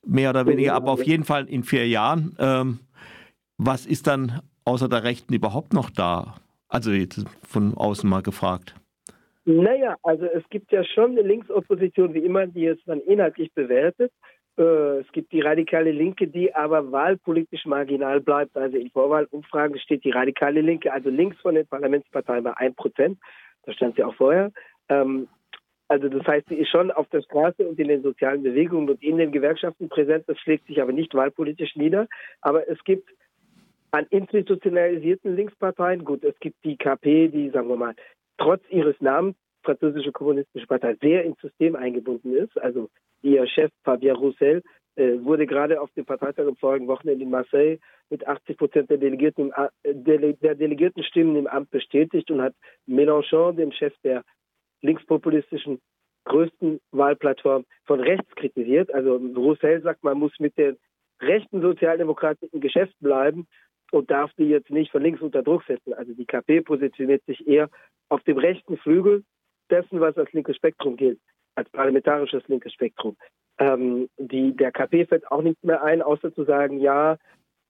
mehr 0.04 0.30
oder 0.30 0.46
weniger, 0.46 0.74
aber 0.74 0.92
auf 0.92 1.04
jeden 1.04 1.24
Fall 1.24 1.46
in 1.48 1.62
vier 1.62 1.86
Jahren. 1.86 2.34
Ähm, 2.38 2.78
was 3.58 3.86
ist 3.86 4.06
dann 4.06 4.40
außer 4.64 4.88
der 4.88 5.04
Rechten 5.04 5.34
überhaupt 5.34 5.74
noch 5.74 5.90
da? 5.90 6.36
Also 6.68 6.90
jetzt 6.92 7.24
von 7.46 7.74
außen 7.74 8.08
mal 8.08 8.22
gefragt. 8.22 8.74
Naja, 9.44 9.96
also 10.02 10.26
es 10.26 10.46
gibt 10.50 10.70
ja 10.72 10.84
schon 10.84 11.12
eine 11.12 11.22
Linksopposition, 11.22 12.12
wie 12.14 12.18
immer, 12.18 12.46
die 12.46 12.66
es 12.66 12.78
dann 12.84 13.00
inhaltlich 13.00 13.52
bewertet. 13.54 14.12
Äh, 14.58 14.98
es 15.00 15.10
gibt 15.12 15.32
die 15.32 15.40
radikale 15.40 15.90
Linke, 15.90 16.28
die 16.28 16.54
aber 16.54 16.92
wahlpolitisch 16.92 17.64
marginal 17.64 18.20
bleibt. 18.20 18.56
Also 18.56 18.76
in 18.76 18.90
Vorwahlumfragen 18.90 19.78
steht 19.78 20.04
die 20.04 20.10
radikale 20.10 20.60
Linke, 20.60 20.92
also 20.92 21.08
links 21.08 21.40
von 21.40 21.54
den 21.54 21.66
Parlamentsparteien 21.66 22.44
bei 22.44 22.52
1%. 22.52 23.16
Da 23.64 23.72
stand 23.72 23.96
sie 23.96 24.04
auch 24.04 24.14
vorher. 24.14 24.52
Ähm, 24.90 25.28
also 25.88 26.10
das 26.10 26.26
heißt, 26.26 26.48
sie 26.50 26.56
ist 26.56 26.68
schon 26.68 26.90
auf 26.90 27.08
der 27.08 27.22
Straße 27.22 27.66
und 27.66 27.78
in 27.78 27.88
den 27.88 28.02
sozialen 28.02 28.42
Bewegungen 28.42 28.90
und 28.90 29.02
in 29.02 29.16
den 29.16 29.32
Gewerkschaften 29.32 29.88
präsent. 29.88 30.24
Das 30.26 30.38
schlägt 30.38 30.66
sich 30.66 30.82
aber 30.82 30.92
nicht 30.92 31.14
wahlpolitisch 31.14 31.74
nieder. 31.76 32.06
Aber 32.42 32.68
es 32.68 32.82
gibt 32.84 33.08
an 33.90 34.06
institutionalisierten 34.10 35.36
Linksparteien, 35.36 36.04
gut, 36.04 36.24
es 36.24 36.38
gibt 36.40 36.62
die 36.64 36.76
KP, 36.76 37.28
die, 37.28 37.50
sagen 37.50 37.68
wir 37.68 37.76
mal, 37.76 37.94
trotz 38.38 38.62
ihres 38.70 39.00
Namens, 39.00 39.36
französische 39.62 40.12
kommunistische 40.12 40.66
Partei, 40.66 40.96
sehr 41.00 41.24
ins 41.24 41.40
System 41.40 41.76
eingebunden 41.76 42.34
ist. 42.34 42.56
Also 42.60 42.88
ihr 43.22 43.46
Chef 43.46 43.70
Fabien 43.84 44.16
Roussel 44.16 44.62
äh, 44.96 45.22
wurde 45.22 45.46
gerade 45.46 45.80
auf 45.80 45.90
dem 45.92 46.04
Parteitag 46.06 46.46
am 46.46 46.56
vorigen 46.56 46.88
Wochenende 46.88 47.24
in 47.24 47.30
Marseille 47.30 47.78
mit 48.10 48.26
80 48.26 48.56
Prozent 48.56 48.90
der 48.90 48.98
Delegierten, 48.98 49.52
äh, 49.52 49.94
der 49.94 50.54
Delegierten 50.54 51.02
Stimmen 51.02 51.36
im 51.36 51.46
Amt 51.46 51.70
bestätigt 51.70 52.30
und 52.30 52.40
hat 52.40 52.54
Mélenchon, 52.86 53.56
den 53.56 53.72
Chef 53.72 53.94
der 54.04 54.24
linkspopulistischen 54.80 55.80
größten 56.24 56.80
Wahlplattform 56.92 57.64
von 57.84 58.00
rechts 58.00 58.34
kritisiert. 58.36 58.92
Also 58.92 59.16
Roussel 59.16 59.82
sagt, 59.82 60.04
man 60.04 60.18
muss 60.18 60.32
mit 60.38 60.56
den 60.56 60.76
rechten 61.20 61.60
Sozialdemokraten 61.60 62.48
im 62.52 62.60
Geschäft 62.60 62.94
bleiben 63.00 63.46
und 63.90 64.10
darf 64.10 64.30
die 64.38 64.44
jetzt 64.44 64.70
nicht 64.70 64.90
von 64.90 65.02
links 65.02 65.20
unter 65.20 65.42
Druck 65.42 65.64
setzen. 65.64 65.94
Also 65.94 66.12
die 66.12 66.26
KP 66.26 66.60
positioniert 66.62 67.24
sich 67.24 67.46
eher 67.46 67.68
auf 68.08 68.22
dem 68.24 68.38
rechten 68.38 68.76
Flügel 68.78 69.24
dessen, 69.70 70.00
was 70.00 70.16
als 70.16 70.32
linkes 70.32 70.56
Spektrum 70.56 70.96
gilt, 70.96 71.18
als 71.54 71.68
parlamentarisches 71.70 72.46
linkes 72.48 72.72
Spektrum. 72.72 73.16
Ähm, 73.58 74.08
die, 74.18 74.54
der 74.56 74.72
KP 74.72 75.06
fällt 75.06 75.30
auch 75.30 75.42
nichts 75.42 75.62
mehr 75.62 75.82
ein, 75.82 76.02
außer 76.02 76.32
zu 76.34 76.44
sagen, 76.44 76.80
ja, 76.80 77.16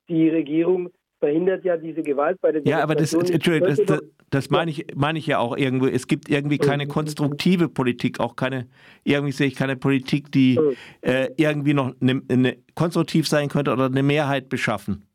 die 0.08 0.28
Regierung 0.28 0.90
verhindert 1.18 1.64
ja 1.64 1.76
diese 1.76 2.02
Gewalt 2.02 2.40
bei 2.40 2.52
den 2.52 2.64
Ja, 2.64 2.82
aber 2.82 2.94
das, 2.94 3.12
Entschuldigung, 3.12 3.68
das, 3.68 3.84
das, 3.84 4.00
das 4.30 4.50
meine 4.50 4.70
ich, 4.70 4.86
meine 4.94 5.18
ich 5.18 5.26
ja 5.26 5.38
auch 5.38 5.56
irgendwo. 5.56 5.86
Es 5.86 6.06
gibt 6.06 6.28
irgendwie 6.28 6.58
keine 6.58 6.84
mhm. 6.84 6.90
konstruktive 6.90 7.68
Politik, 7.68 8.20
auch 8.20 8.36
keine, 8.36 8.68
irgendwie 9.04 9.32
sehe 9.32 9.48
ich 9.48 9.56
keine 9.56 9.76
Politik, 9.76 10.30
die 10.30 10.58
mhm. 10.58 10.76
äh, 11.00 11.30
irgendwie 11.36 11.74
noch 11.74 11.92
eine, 12.00 12.22
eine 12.28 12.56
konstruktiv 12.74 13.26
sein 13.26 13.48
könnte 13.48 13.72
oder 13.72 13.86
eine 13.86 14.02
Mehrheit 14.02 14.48
beschaffen. 14.48 15.07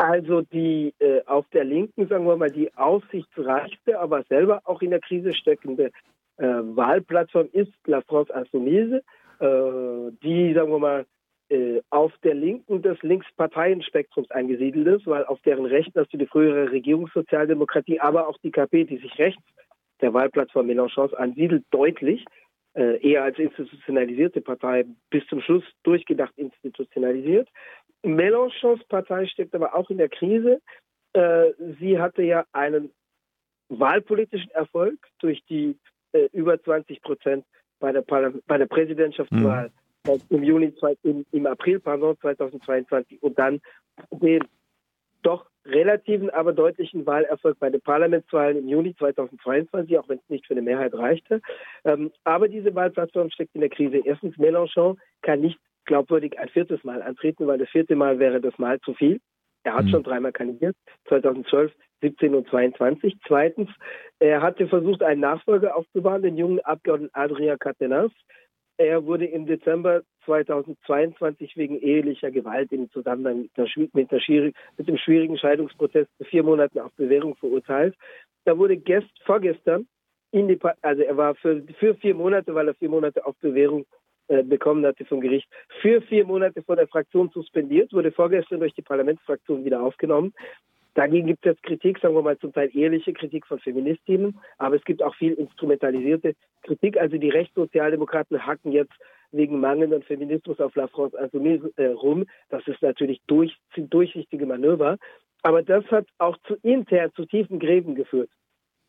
Also 0.00 0.40
die 0.40 0.94
äh, 0.98 1.20
auf 1.26 1.46
der 1.52 1.64
Linken, 1.64 2.08
sagen 2.08 2.26
wir 2.26 2.34
mal, 2.34 2.50
die 2.50 2.74
aussichtsreichste, 2.74 4.00
aber 4.00 4.22
selber 4.30 4.62
auch 4.64 4.80
in 4.80 4.88
der 4.88 5.00
Krise 5.00 5.34
steckende 5.34 5.90
äh, 6.38 6.46
Wahlplattform 6.46 7.50
ist 7.52 7.74
La 7.84 8.00
France 8.00 8.32
Insoumise, 8.32 9.02
äh, 9.40 10.10
die, 10.22 10.54
sagen 10.54 10.72
wir 10.72 10.78
mal, 10.78 11.06
äh, 11.50 11.82
auf 11.90 12.14
der 12.24 12.32
Linken 12.32 12.80
des 12.80 12.96
Linksparteienspektrums 13.02 14.30
eingesiedelt 14.30 14.86
ist, 14.86 15.06
weil 15.06 15.26
auf 15.26 15.38
deren 15.42 15.66
Rechten 15.66 16.00
hast 16.00 16.14
du 16.14 16.16
die 16.16 16.24
frühere 16.24 16.72
Regierungssozialdemokratie, 16.72 18.00
aber 18.00 18.26
auch 18.26 18.38
die 18.38 18.52
KP, 18.52 18.84
die 18.84 18.96
sich 18.96 19.18
rechts 19.18 19.42
der 20.00 20.14
Wahlplattform 20.14 20.66
Mélenchons 20.66 21.12
ansiedelt, 21.12 21.66
deutlich, 21.72 22.24
eher 22.74 23.24
als 23.24 23.38
institutionalisierte 23.38 24.40
Partei 24.40 24.84
bis 25.10 25.26
zum 25.26 25.40
Schluss 25.40 25.64
durchgedacht 25.82 26.32
institutionalisiert. 26.36 27.48
Mélenchons 28.02 28.82
Partei 28.88 29.26
steckt 29.26 29.54
aber 29.54 29.74
auch 29.74 29.90
in 29.90 29.98
der 29.98 30.08
Krise. 30.08 30.60
Äh, 31.12 31.50
sie 31.80 31.98
hatte 31.98 32.22
ja 32.22 32.44
einen 32.52 32.92
wahlpolitischen 33.68 34.50
Erfolg 34.52 34.98
durch 35.18 35.44
die 35.46 35.76
äh, 36.12 36.28
über 36.32 36.62
20 36.62 37.02
Prozent 37.02 37.44
bei 37.78 37.92
der, 37.92 38.02
bei 38.02 38.58
der 38.58 38.66
Präsidentschaftswahl 38.66 39.68
mhm 39.68 39.72
im 40.28 40.42
Juni, 40.42 40.72
im, 41.02 41.26
im 41.30 41.46
April 41.46 41.80
pardon, 41.80 42.16
2022 42.20 43.22
und 43.22 43.38
dann 43.38 43.60
den 44.10 44.44
doch 45.22 45.49
relativen, 45.64 46.30
aber 46.30 46.52
deutlichen 46.52 47.06
Wahlerfolg 47.06 47.58
bei 47.58 47.70
den 47.70 47.80
Parlamentswahlen 47.80 48.58
im 48.58 48.68
Juni 48.68 48.94
2022, 48.96 49.98
auch 49.98 50.08
wenn 50.08 50.18
es 50.18 50.28
nicht 50.28 50.46
für 50.46 50.54
eine 50.54 50.62
Mehrheit 50.62 50.94
reichte. 50.94 51.40
Ähm, 51.84 52.10
aber 52.24 52.48
diese 52.48 52.74
Wahlplattform 52.74 53.30
steckt 53.30 53.54
in 53.54 53.60
der 53.60 53.70
Krise. 53.70 54.00
Erstens, 54.04 54.36
Mélenchon 54.36 54.96
kann 55.22 55.40
nicht 55.40 55.58
glaubwürdig 55.84 56.38
ein 56.38 56.48
viertes 56.48 56.82
Mal 56.84 57.02
antreten, 57.02 57.46
weil 57.46 57.58
das 57.58 57.68
vierte 57.68 57.96
Mal 57.96 58.18
wäre 58.18 58.40
das 58.40 58.56
Mal 58.58 58.80
zu 58.80 58.94
viel. 58.94 59.20
Er 59.64 59.74
hat 59.74 59.84
mhm. 59.84 59.90
schon 59.90 60.02
dreimal 60.02 60.32
kandidiert, 60.32 60.76
2012, 61.08 61.72
17 62.00 62.34
und 62.34 62.48
22. 62.48 63.18
Zweitens, 63.26 63.68
er 64.18 64.40
hatte 64.40 64.66
versucht, 64.68 65.02
einen 65.02 65.20
Nachfolger 65.20 65.76
aufzubauen, 65.76 66.22
den 66.22 66.36
jungen 66.36 66.60
Abgeordneten 66.60 67.14
Adria 67.14 67.56
Catenas. 67.56 68.10
Er 68.78 69.04
wurde 69.04 69.26
im 69.26 69.44
Dezember 69.44 70.02
2022 70.24 71.56
wegen 71.56 71.80
ehelicher 71.80 72.30
Gewalt 72.30 72.72
im 72.72 72.90
Zusammenhang 72.90 73.42
mit, 73.42 73.56
der, 73.56 73.66
mit, 73.92 74.10
der, 74.10 74.52
mit 74.76 74.88
dem 74.88 74.96
schwierigen 74.96 75.38
Scheidungsprozess 75.38 76.06
zu 76.18 76.24
vier 76.24 76.42
Monaten 76.42 76.80
auf 76.80 76.92
Bewährung 76.94 77.36
verurteilt. 77.36 77.94
Da 78.44 78.56
wurde 78.56 78.76
gest, 78.76 79.10
vorgestern, 79.24 79.86
die, 80.32 80.58
also 80.82 81.02
er 81.02 81.16
war 81.16 81.34
für, 81.34 81.62
für 81.78 81.94
vier 81.96 82.14
Monate, 82.14 82.54
weil 82.54 82.68
er 82.68 82.74
vier 82.74 82.88
Monate 82.88 83.24
auf 83.26 83.36
Bewährung 83.40 83.84
äh, 84.28 84.42
bekommen 84.42 84.86
hatte 84.86 85.04
vom 85.04 85.20
Gericht, 85.20 85.48
für 85.80 86.00
vier 86.02 86.24
Monate 86.24 86.62
von 86.62 86.76
der 86.76 86.86
Fraktion 86.86 87.30
suspendiert, 87.30 87.92
wurde 87.92 88.12
vorgestern 88.12 88.60
durch 88.60 88.74
die 88.74 88.82
Parlamentsfraktion 88.82 89.64
wieder 89.64 89.82
aufgenommen. 89.82 90.32
Dagegen 90.94 91.28
gibt 91.28 91.46
es 91.46 91.52
jetzt 91.52 91.62
Kritik, 91.62 91.98
sagen 91.98 92.14
wir 92.14 92.22
mal 92.22 92.38
zum 92.38 92.52
Teil 92.52 92.70
ehrliche 92.74 93.12
Kritik 93.12 93.46
von 93.46 93.58
Feministinnen, 93.60 94.38
aber 94.58 94.76
es 94.76 94.84
gibt 94.84 95.02
auch 95.02 95.14
viel 95.14 95.32
instrumentalisierte 95.34 96.34
Kritik. 96.62 96.96
Also 96.96 97.16
die 97.16 97.28
Rechtssozialdemokraten 97.28 98.44
hacken 98.44 98.72
jetzt 98.72 98.92
wegen 99.32 99.60
mangelnden 99.60 100.02
Feminismus 100.02 100.60
auf 100.60 100.74
La 100.74 100.88
France 100.88 101.16
Insoumise 101.16 101.72
äh, 101.76 101.86
rum. 101.86 102.26
Das 102.48 102.66
ist 102.66 102.82
natürlich 102.82 103.20
durch, 103.26 103.56
durchsichtige 103.76 104.46
Manöver. 104.46 104.98
Aber 105.42 105.62
das 105.62 105.84
hat 105.86 106.06
auch 106.18 106.36
zu 106.46 106.56
intern 106.62 107.12
zu 107.14 107.24
tiefen 107.24 107.58
Gräben 107.58 107.94
geführt 107.94 108.30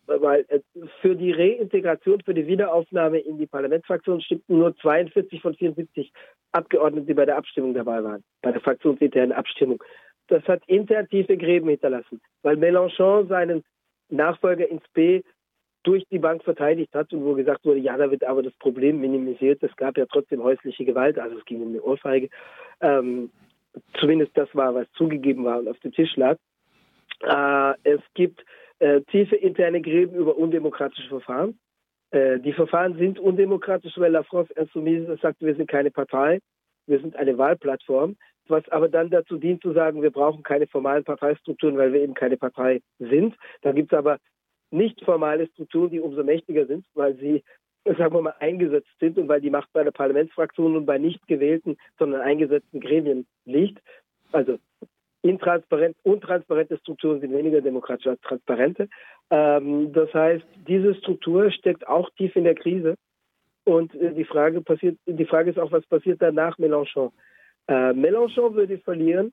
weil 0.08 0.46
äh, 0.50 0.60
für 1.02 1.16
die 1.16 1.32
Reintegration, 1.32 2.22
für 2.22 2.34
die 2.34 2.48
Wiederaufnahme 2.48 3.20
in 3.20 3.38
die 3.38 3.48
Parlamentsfraktion 3.48 4.22
stimmten 4.22 4.58
nur 4.58 4.76
42 4.78 5.42
von 5.42 5.56
74 5.56 6.12
Abgeordneten, 6.52 7.08
die 7.08 7.14
bei 7.14 7.26
der 7.26 7.38
Abstimmung 7.38 7.74
dabei 7.74 8.04
waren, 8.04 8.24
bei 8.42 8.52
der 8.52 8.62
fraktionsinternen 8.62 9.32
Abstimmung. 9.32 9.82
Das 10.28 10.44
hat 10.46 10.64
intern 10.68 11.08
tiefe 11.08 11.38
Gräben 11.38 11.70
hinterlassen, 11.70 12.22
weil 12.42 12.58
Mélenchon 12.58 13.28
seinen 13.28 13.64
Nachfolger 14.10 14.68
ins 14.68 14.84
B 14.94 15.22
durch 15.84 16.06
die 16.12 16.20
Bank 16.20 16.44
verteidigt 16.44 16.94
hat 16.94 17.12
und 17.14 17.24
wo 17.24 17.34
gesagt 17.34 17.66
wurde, 17.66 17.80
ja, 17.80 17.98
da 17.98 18.12
wird 18.12 18.24
aber 18.24 18.44
das 18.44 18.54
Problem 18.54 19.02
minimisiert. 19.02 19.64
Es 19.64 19.76
gab 19.76 19.98
ja 19.98 20.06
trotzdem 20.06 20.44
häusliche 20.44 20.86
Gewalt, 20.86 21.18
also 21.18 21.38
es 21.38 21.46
ging 21.46 21.62
um 21.62 21.70
eine 21.70 21.82
Ohrfeige. 21.82 22.30
Ähm, 22.82 23.32
zumindest 24.00 24.38
das 24.38 24.50
war, 24.54 24.76
was 24.76 24.92
zugegeben 24.94 25.46
war 25.46 25.60
und 25.60 25.68
auf 25.68 25.80
dem 25.80 25.92
Tisch 25.92 26.16
lag. 26.16 26.38
Äh, 27.22 27.74
es 27.84 28.02
gibt 28.14 28.44
äh, 28.80 29.02
tiefe 29.02 29.36
interne 29.36 29.82
Gräben 29.82 30.16
über 30.16 30.38
undemokratische 30.38 31.10
Verfahren. 31.10 31.58
Äh, 32.12 32.40
die 32.40 32.54
Verfahren 32.54 32.98
sind 32.98 33.20
undemokratisch, 33.20 33.98
weil 33.98 34.12
La 34.12 34.24
France 34.24 34.54
Insoumise 34.54 35.18
sagt, 35.22 35.42
wir 35.42 35.56
sind 35.56 35.70
keine 35.70 35.92
Partei, 35.92 36.40
wir 36.88 37.00
sind 37.00 37.16
eine 37.16 37.38
Wahlplattform, 37.38 38.18
was 38.48 38.68
aber 38.70 38.90
dann 38.90 39.10
dazu 39.10 39.38
dient 39.38 39.62
zu 39.62 39.72
sagen, 39.72 40.02
wir 40.02 40.12
brauchen 40.12 40.44
keine 40.44 40.68
formalen 40.68 41.04
Parteistrukturen, 41.04 41.78
weil 41.78 41.94
wir 41.94 42.02
eben 42.02 42.14
keine 42.14 42.38
Partei 42.38 42.82
sind. 43.00 43.36
Da 43.62 43.72
gibt 43.72 43.94
es 43.94 43.98
aber 43.98 44.18
nicht 44.72 45.04
formale 45.04 45.48
Strukturen, 45.48 45.90
die 45.92 46.00
umso 46.00 46.24
mächtiger 46.24 46.66
sind, 46.66 46.86
weil 46.94 47.16
sie 47.18 47.44
sagen 47.84 48.14
wir 48.14 48.22
mal, 48.22 48.36
eingesetzt 48.40 48.92
sind 49.00 49.18
und 49.18 49.28
weil 49.28 49.42
die 49.42 49.50
Macht 49.50 49.72
bei 49.74 49.84
der 49.84 49.92
Parlamentsfraktion 49.92 50.76
und 50.76 50.86
bei 50.86 50.98
nicht 50.98 51.26
gewählten, 51.28 51.78
sondern 51.98 52.22
eingesetzten 52.22 52.80
Gremien 52.80 53.26
liegt. 53.46 53.80
Also 54.32 54.60
intransparent, 55.24 55.96
untransparente 56.04 56.78
Strukturen 56.78 57.22
sind 57.22 57.34
weniger 57.34 57.62
demokratisch 57.62 58.08
als 58.08 58.22
transparente. 58.22 58.88
Ähm, 59.30 59.92
das 59.94 60.14
heißt, 60.14 60.46
diese 60.68 60.96
Struktur 60.96 61.52
steckt 61.52 61.88
auch 61.88 62.10
tief 62.12 62.36
in 62.36 62.44
der 62.44 62.56
Krise. 62.56 62.96
Und 63.64 63.94
äh, 63.96 64.14
die 64.14 64.26
Frage 64.26 64.62
passiert, 64.62 64.98
die 65.06 65.26
Frage 65.26 65.52
ist 65.52 65.60
auch, 65.60 65.72
was 65.72 65.86
passiert 65.86 66.22
danach 66.22 66.58
Mélenchon? 66.58 67.12
Äh, 67.68 67.94
Mélenchon 67.94 68.54
würde 68.54 68.78
verlieren 68.80 69.32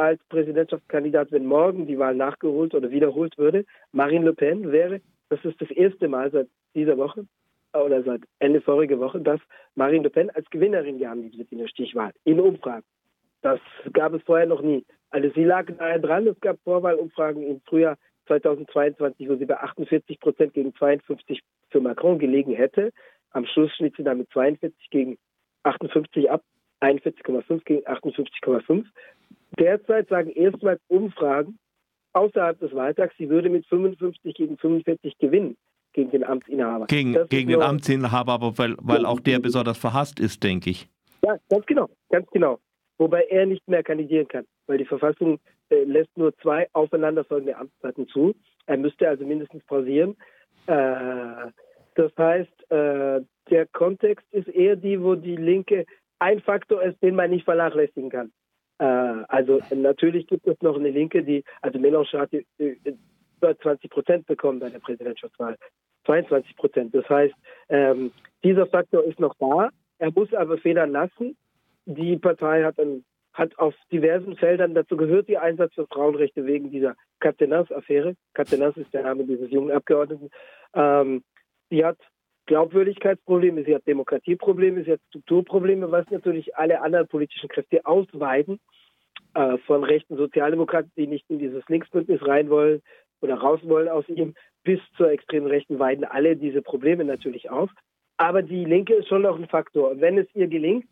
als 0.00 0.22
Präsidentschaftskandidat, 0.30 1.30
wenn 1.30 1.44
morgen 1.44 1.86
die 1.86 1.98
Wahl 1.98 2.14
nachgeholt 2.14 2.74
oder 2.74 2.90
wiederholt 2.90 3.36
würde. 3.36 3.66
Marine 3.92 4.24
Le 4.24 4.32
Pen 4.32 4.72
wäre, 4.72 5.00
das 5.28 5.44
ist 5.44 5.60
das 5.60 5.70
erste 5.70 6.08
Mal 6.08 6.30
seit 6.30 6.48
dieser 6.74 6.96
Woche 6.96 7.26
oder 7.74 8.02
seit 8.02 8.22
Ende 8.38 8.62
vorige 8.62 8.98
Woche, 8.98 9.20
dass 9.20 9.40
Marine 9.74 10.04
Le 10.04 10.10
Pen 10.10 10.30
als 10.30 10.48
Gewinnerin 10.48 10.98
gehandelt 10.98 11.36
wird 11.36 11.52
in 11.52 11.58
der 11.58 11.68
Stichwahl, 11.68 12.12
in 12.24 12.40
Umfragen. 12.40 12.84
Das 13.42 13.60
gab 13.92 14.14
es 14.14 14.22
vorher 14.22 14.46
noch 14.46 14.62
nie. 14.62 14.84
Also 15.10 15.28
sie 15.34 15.44
lag 15.44 15.68
nahe 15.78 16.00
dran. 16.00 16.26
Es 16.26 16.40
gab 16.40 16.58
Vorwahlumfragen 16.64 17.42
im 17.42 17.60
Frühjahr 17.66 17.96
2022, 18.26 19.28
wo 19.28 19.36
sie 19.36 19.44
bei 19.44 19.58
48 19.58 20.18
Prozent 20.18 20.54
gegen 20.54 20.74
52 20.74 21.42
für 21.68 21.80
Macron 21.80 22.18
gelegen 22.18 22.52
hätte. 22.52 22.90
Am 23.32 23.44
Schluss 23.44 23.72
schnitt 23.76 23.94
sie 23.96 24.02
dann 24.02 24.18
mit 24.18 24.30
42 24.30 24.90
gegen 24.90 25.18
58 25.62 26.30
ab, 26.30 26.42
41,5 26.80 27.64
gegen 27.64 27.86
58,5. 27.86 28.84
Derzeit 29.58 30.08
sagen 30.08 30.30
erstmals 30.30 30.80
Umfragen 30.88 31.58
außerhalb 32.12 32.58
des 32.58 32.74
Wahltags, 32.74 33.14
sie 33.18 33.28
würde 33.28 33.50
mit 33.50 33.66
55 33.66 34.34
gegen 34.34 34.56
45 34.58 35.18
gewinnen 35.18 35.56
gegen 35.92 36.10
den 36.10 36.24
Amtsinhaber. 36.24 36.86
Gegen, 36.86 37.16
gegen 37.28 37.50
den 37.50 37.62
Amtsinhaber, 37.62 38.32
aber 38.32 38.58
weil, 38.58 38.76
weil 38.80 39.04
auch 39.04 39.20
der 39.20 39.40
besonders 39.40 39.76
verhasst 39.76 40.20
ist, 40.20 40.42
denke 40.42 40.70
ich. 40.70 40.88
Ja, 41.24 41.36
ganz 41.48 41.66
genau, 41.66 41.88
ganz 42.10 42.28
genau 42.30 42.58
wobei 43.00 43.22
er 43.22 43.46
nicht 43.46 43.66
mehr 43.66 43.82
kandidieren 43.82 44.28
kann, 44.28 44.44
weil 44.66 44.78
die 44.78 44.84
Verfassung 44.84 45.40
äh, 45.70 45.82
lässt 45.84 46.16
nur 46.16 46.36
zwei 46.36 46.68
aufeinanderfolgende 46.74 47.56
Amtszeiten 47.56 48.06
zu. 48.08 48.34
Er 48.66 48.76
müsste 48.76 49.08
also 49.08 49.24
mindestens 49.24 49.64
pausieren. 49.64 50.16
Äh, 50.66 51.50
das 51.94 52.12
heißt, 52.16 52.70
äh, 52.70 53.22
der 53.50 53.66
Kontext 53.72 54.26
ist 54.32 54.48
eher 54.48 54.76
die, 54.76 55.02
wo 55.02 55.14
die 55.14 55.36
Linke 55.36 55.86
ein 56.20 56.40
Faktor 56.40 56.82
ist, 56.82 57.02
den 57.02 57.16
man 57.16 57.30
nicht 57.30 57.44
vernachlässigen 57.44 58.10
kann. 58.10 58.32
Äh, 58.78 59.24
also 59.28 59.60
natürlich 59.74 60.26
gibt 60.26 60.46
es 60.46 60.60
noch 60.62 60.76
eine 60.76 60.90
Linke, 60.90 61.22
die, 61.24 61.44
also 61.60 61.78
Mélenchon 61.78 62.20
hat 62.20 62.30
über 62.58 63.58
20 63.58 63.90
Prozent 63.90 64.26
bekommen 64.26 64.60
bei 64.60 64.70
der 64.70 64.78
Präsidentschaftswahl. 64.78 65.56
22 66.06 66.56
Prozent. 66.56 66.94
Das 66.94 67.08
heißt, 67.08 67.34
ähm, 67.68 68.12
dieser 68.42 68.66
Faktor 68.66 69.04
ist 69.04 69.20
noch 69.20 69.34
da. 69.38 69.70
Er 69.98 70.10
muss 70.12 70.32
aber 70.32 70.56
federn 70.56 70.92
lassen 70.92 71.36
die 71.86 72.16
Partei 72.16 72.64
hat, 72.64 72.78
ein, 72.78 73.04
hat 73.32 73.58
auf 73.58 73.74
diversen 73.92 74.36
Feldern, 74.36 74.74
dazu 74.74 74.96
gehört 74.96 75.28
die 75.28 75.38
Einsatz 75.38 75.74
für 75.74 75.86
Frauenrechte 75.86 76.46
wegen 76.46 76.70
dieser 76.70 76.94
Catenas-Affäre. 77.20 78.14
Catenas 78.34 78.76
ist 78.76 78.92
der 78.92 79.02
Name 79.02 79.24
dieses 79.24 79.50
jungen 79.50 79.70
Abgeordneten. 79.70 80.30
Ähm, 80.74 81.22
sie 81.68 81.84
hat 81.84 81.98
Glaubwürdigkeitsprobleme, 82.50 83.62
sie 83.62 83.76
hat 83.76 83.86
Demokratieprobleme, 83.86 84.82
sie 84.82 84.90
hat 84.90 85.00
Strukturprobleme, 85.10 85.92
was 85.92 86.04
natürlich 86.10 86.56
alle 86.56 86.82
anderen 86.82 87.06
politischen 87.06 87.48
Kräfte 87.48 87.86
ausweiten. 87.86 88.58
Äh, 89.34 89.58
von 89.58 89.84
rechten 89.84 90.16
Sozialdemokraten, 90.16 90.90
die 90.96 91.06
nicht 91.06 91.30
in 91.30 91.38
dieses 91.38 91.62
Linksbündnis 91.68 92.26
rein 92.26 92.50
wollen 92.50 92.82
oder 93.20 93.36
raus 93.36 93.60
wollen 93.62 93.88
aus 93.88 94.08
ihm, 94.08 94.34
bis 94.64 94.80
zur 94.96 95.12
extremen 95.12 95.46
Rechten 95.46 95.78
weiden 95.78 96.04
alle 96.04 96.34
diese 96.34 96.60
Probleme 96.60 97.04
natürlich 97.04 97.48
auf. 97.50 97.70
Aber 98.16 98.42
die 98.42 98.64
Linke 98.64 98.94
ist 98.94 99.06
schon 99.06 99.22
noch 99.22 99.38
ein 99.38 99.46
Faktor. 99.46 99.92
Und 99.92 100.00
wenn 100.00 100.18
es 100.18 100.26
ihr 100.34 100.48
gelingt, 100.48 100.88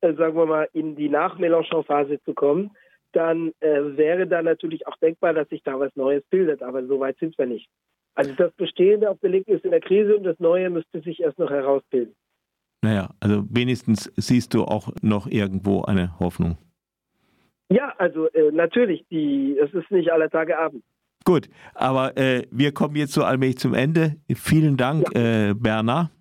äh, 0.00 0.12
sagen 0.14 0.36
wir 0.36 0.46
mal, 0.46 0.68
in 0.74 0.94
die 0.94 1.08
Nach-Mélenchon-Phase 1.08 2.22
zu 2.22 2.34
kommen, 2.34 2.70
dann 3.10 3.52
äh, 3.58 3.96
wäre 3.96 4.28
da 4.28 4.42
natürlich 4.42 4.86
auch 4.86 4.96
denkbar, 4.98 5.34
dass 5.34 5.48
sich 5.48 5.64
da 5.64 5.80
was 5.80 5.94
Neues 5.96 6.22
bildet. 6.30 6.62
Aber 6.62 6.86
so 6.86 7.00
weit 7.00 7.18
sind 7.18 7.36
wir 7.36 7.46
nicht. 7.46 7.68
Also 8.14 8.32
das 8.34 8.52
Bestehende 8.52 9.10
auf 9.10 9.18
der 9.20 9.30
Linken 9.30 9.52
ist 9.52 9.64
in 9.64 9.72
der 9.72 9.80
Krise 9.80 10.16
und 10.16 10.24
das 10.24 10.38
Neue 10.38 10.70
müsste 10.70 11.00
sich 11.00 11.20
erst 11.20 11.38
noch 11.38 11.50
herausbilden. 11.50 12.14
Naja, 12.82 13.10
also 13.20 13.44
wenigstens 13.50 14.12
siehst 14.16 14.54
du 14.54 14.64
auch 14.64 14.90
noch 15.02 15.26
irgendwo 15.26 15.82
eine 15.82 16.18
Hoffnung. 16.20 16.58
Ja, 17.70 17.94
also 17.98 18.28
äh, 18.32 18.52
natürlich, 18.52 19.04
die, 19.10 19.58
es 19.58 19.72
ist 19.72 19.90
nicht 19.90 20.12
aller 20.12 20.30
Tage 20.30 20.58
Abend. 20.58 20.84
Gut, 21.24 21.48
aber 21.74 22.16
äh, 22.18 22.46
wir 22.50 22.72
kommen 22.72 22.96
jetzt 22.96 23.14
so 23.14 23.24
allmählich 23.24 23.56
zum 23.56 23.72
Ende. 23.72 24.16
Vielen 24.34 24.76
Dank, 24.76 25.06
ja. 25.14 25.50
äh, 25.50 25.54
Bernhard. 25.54 26.10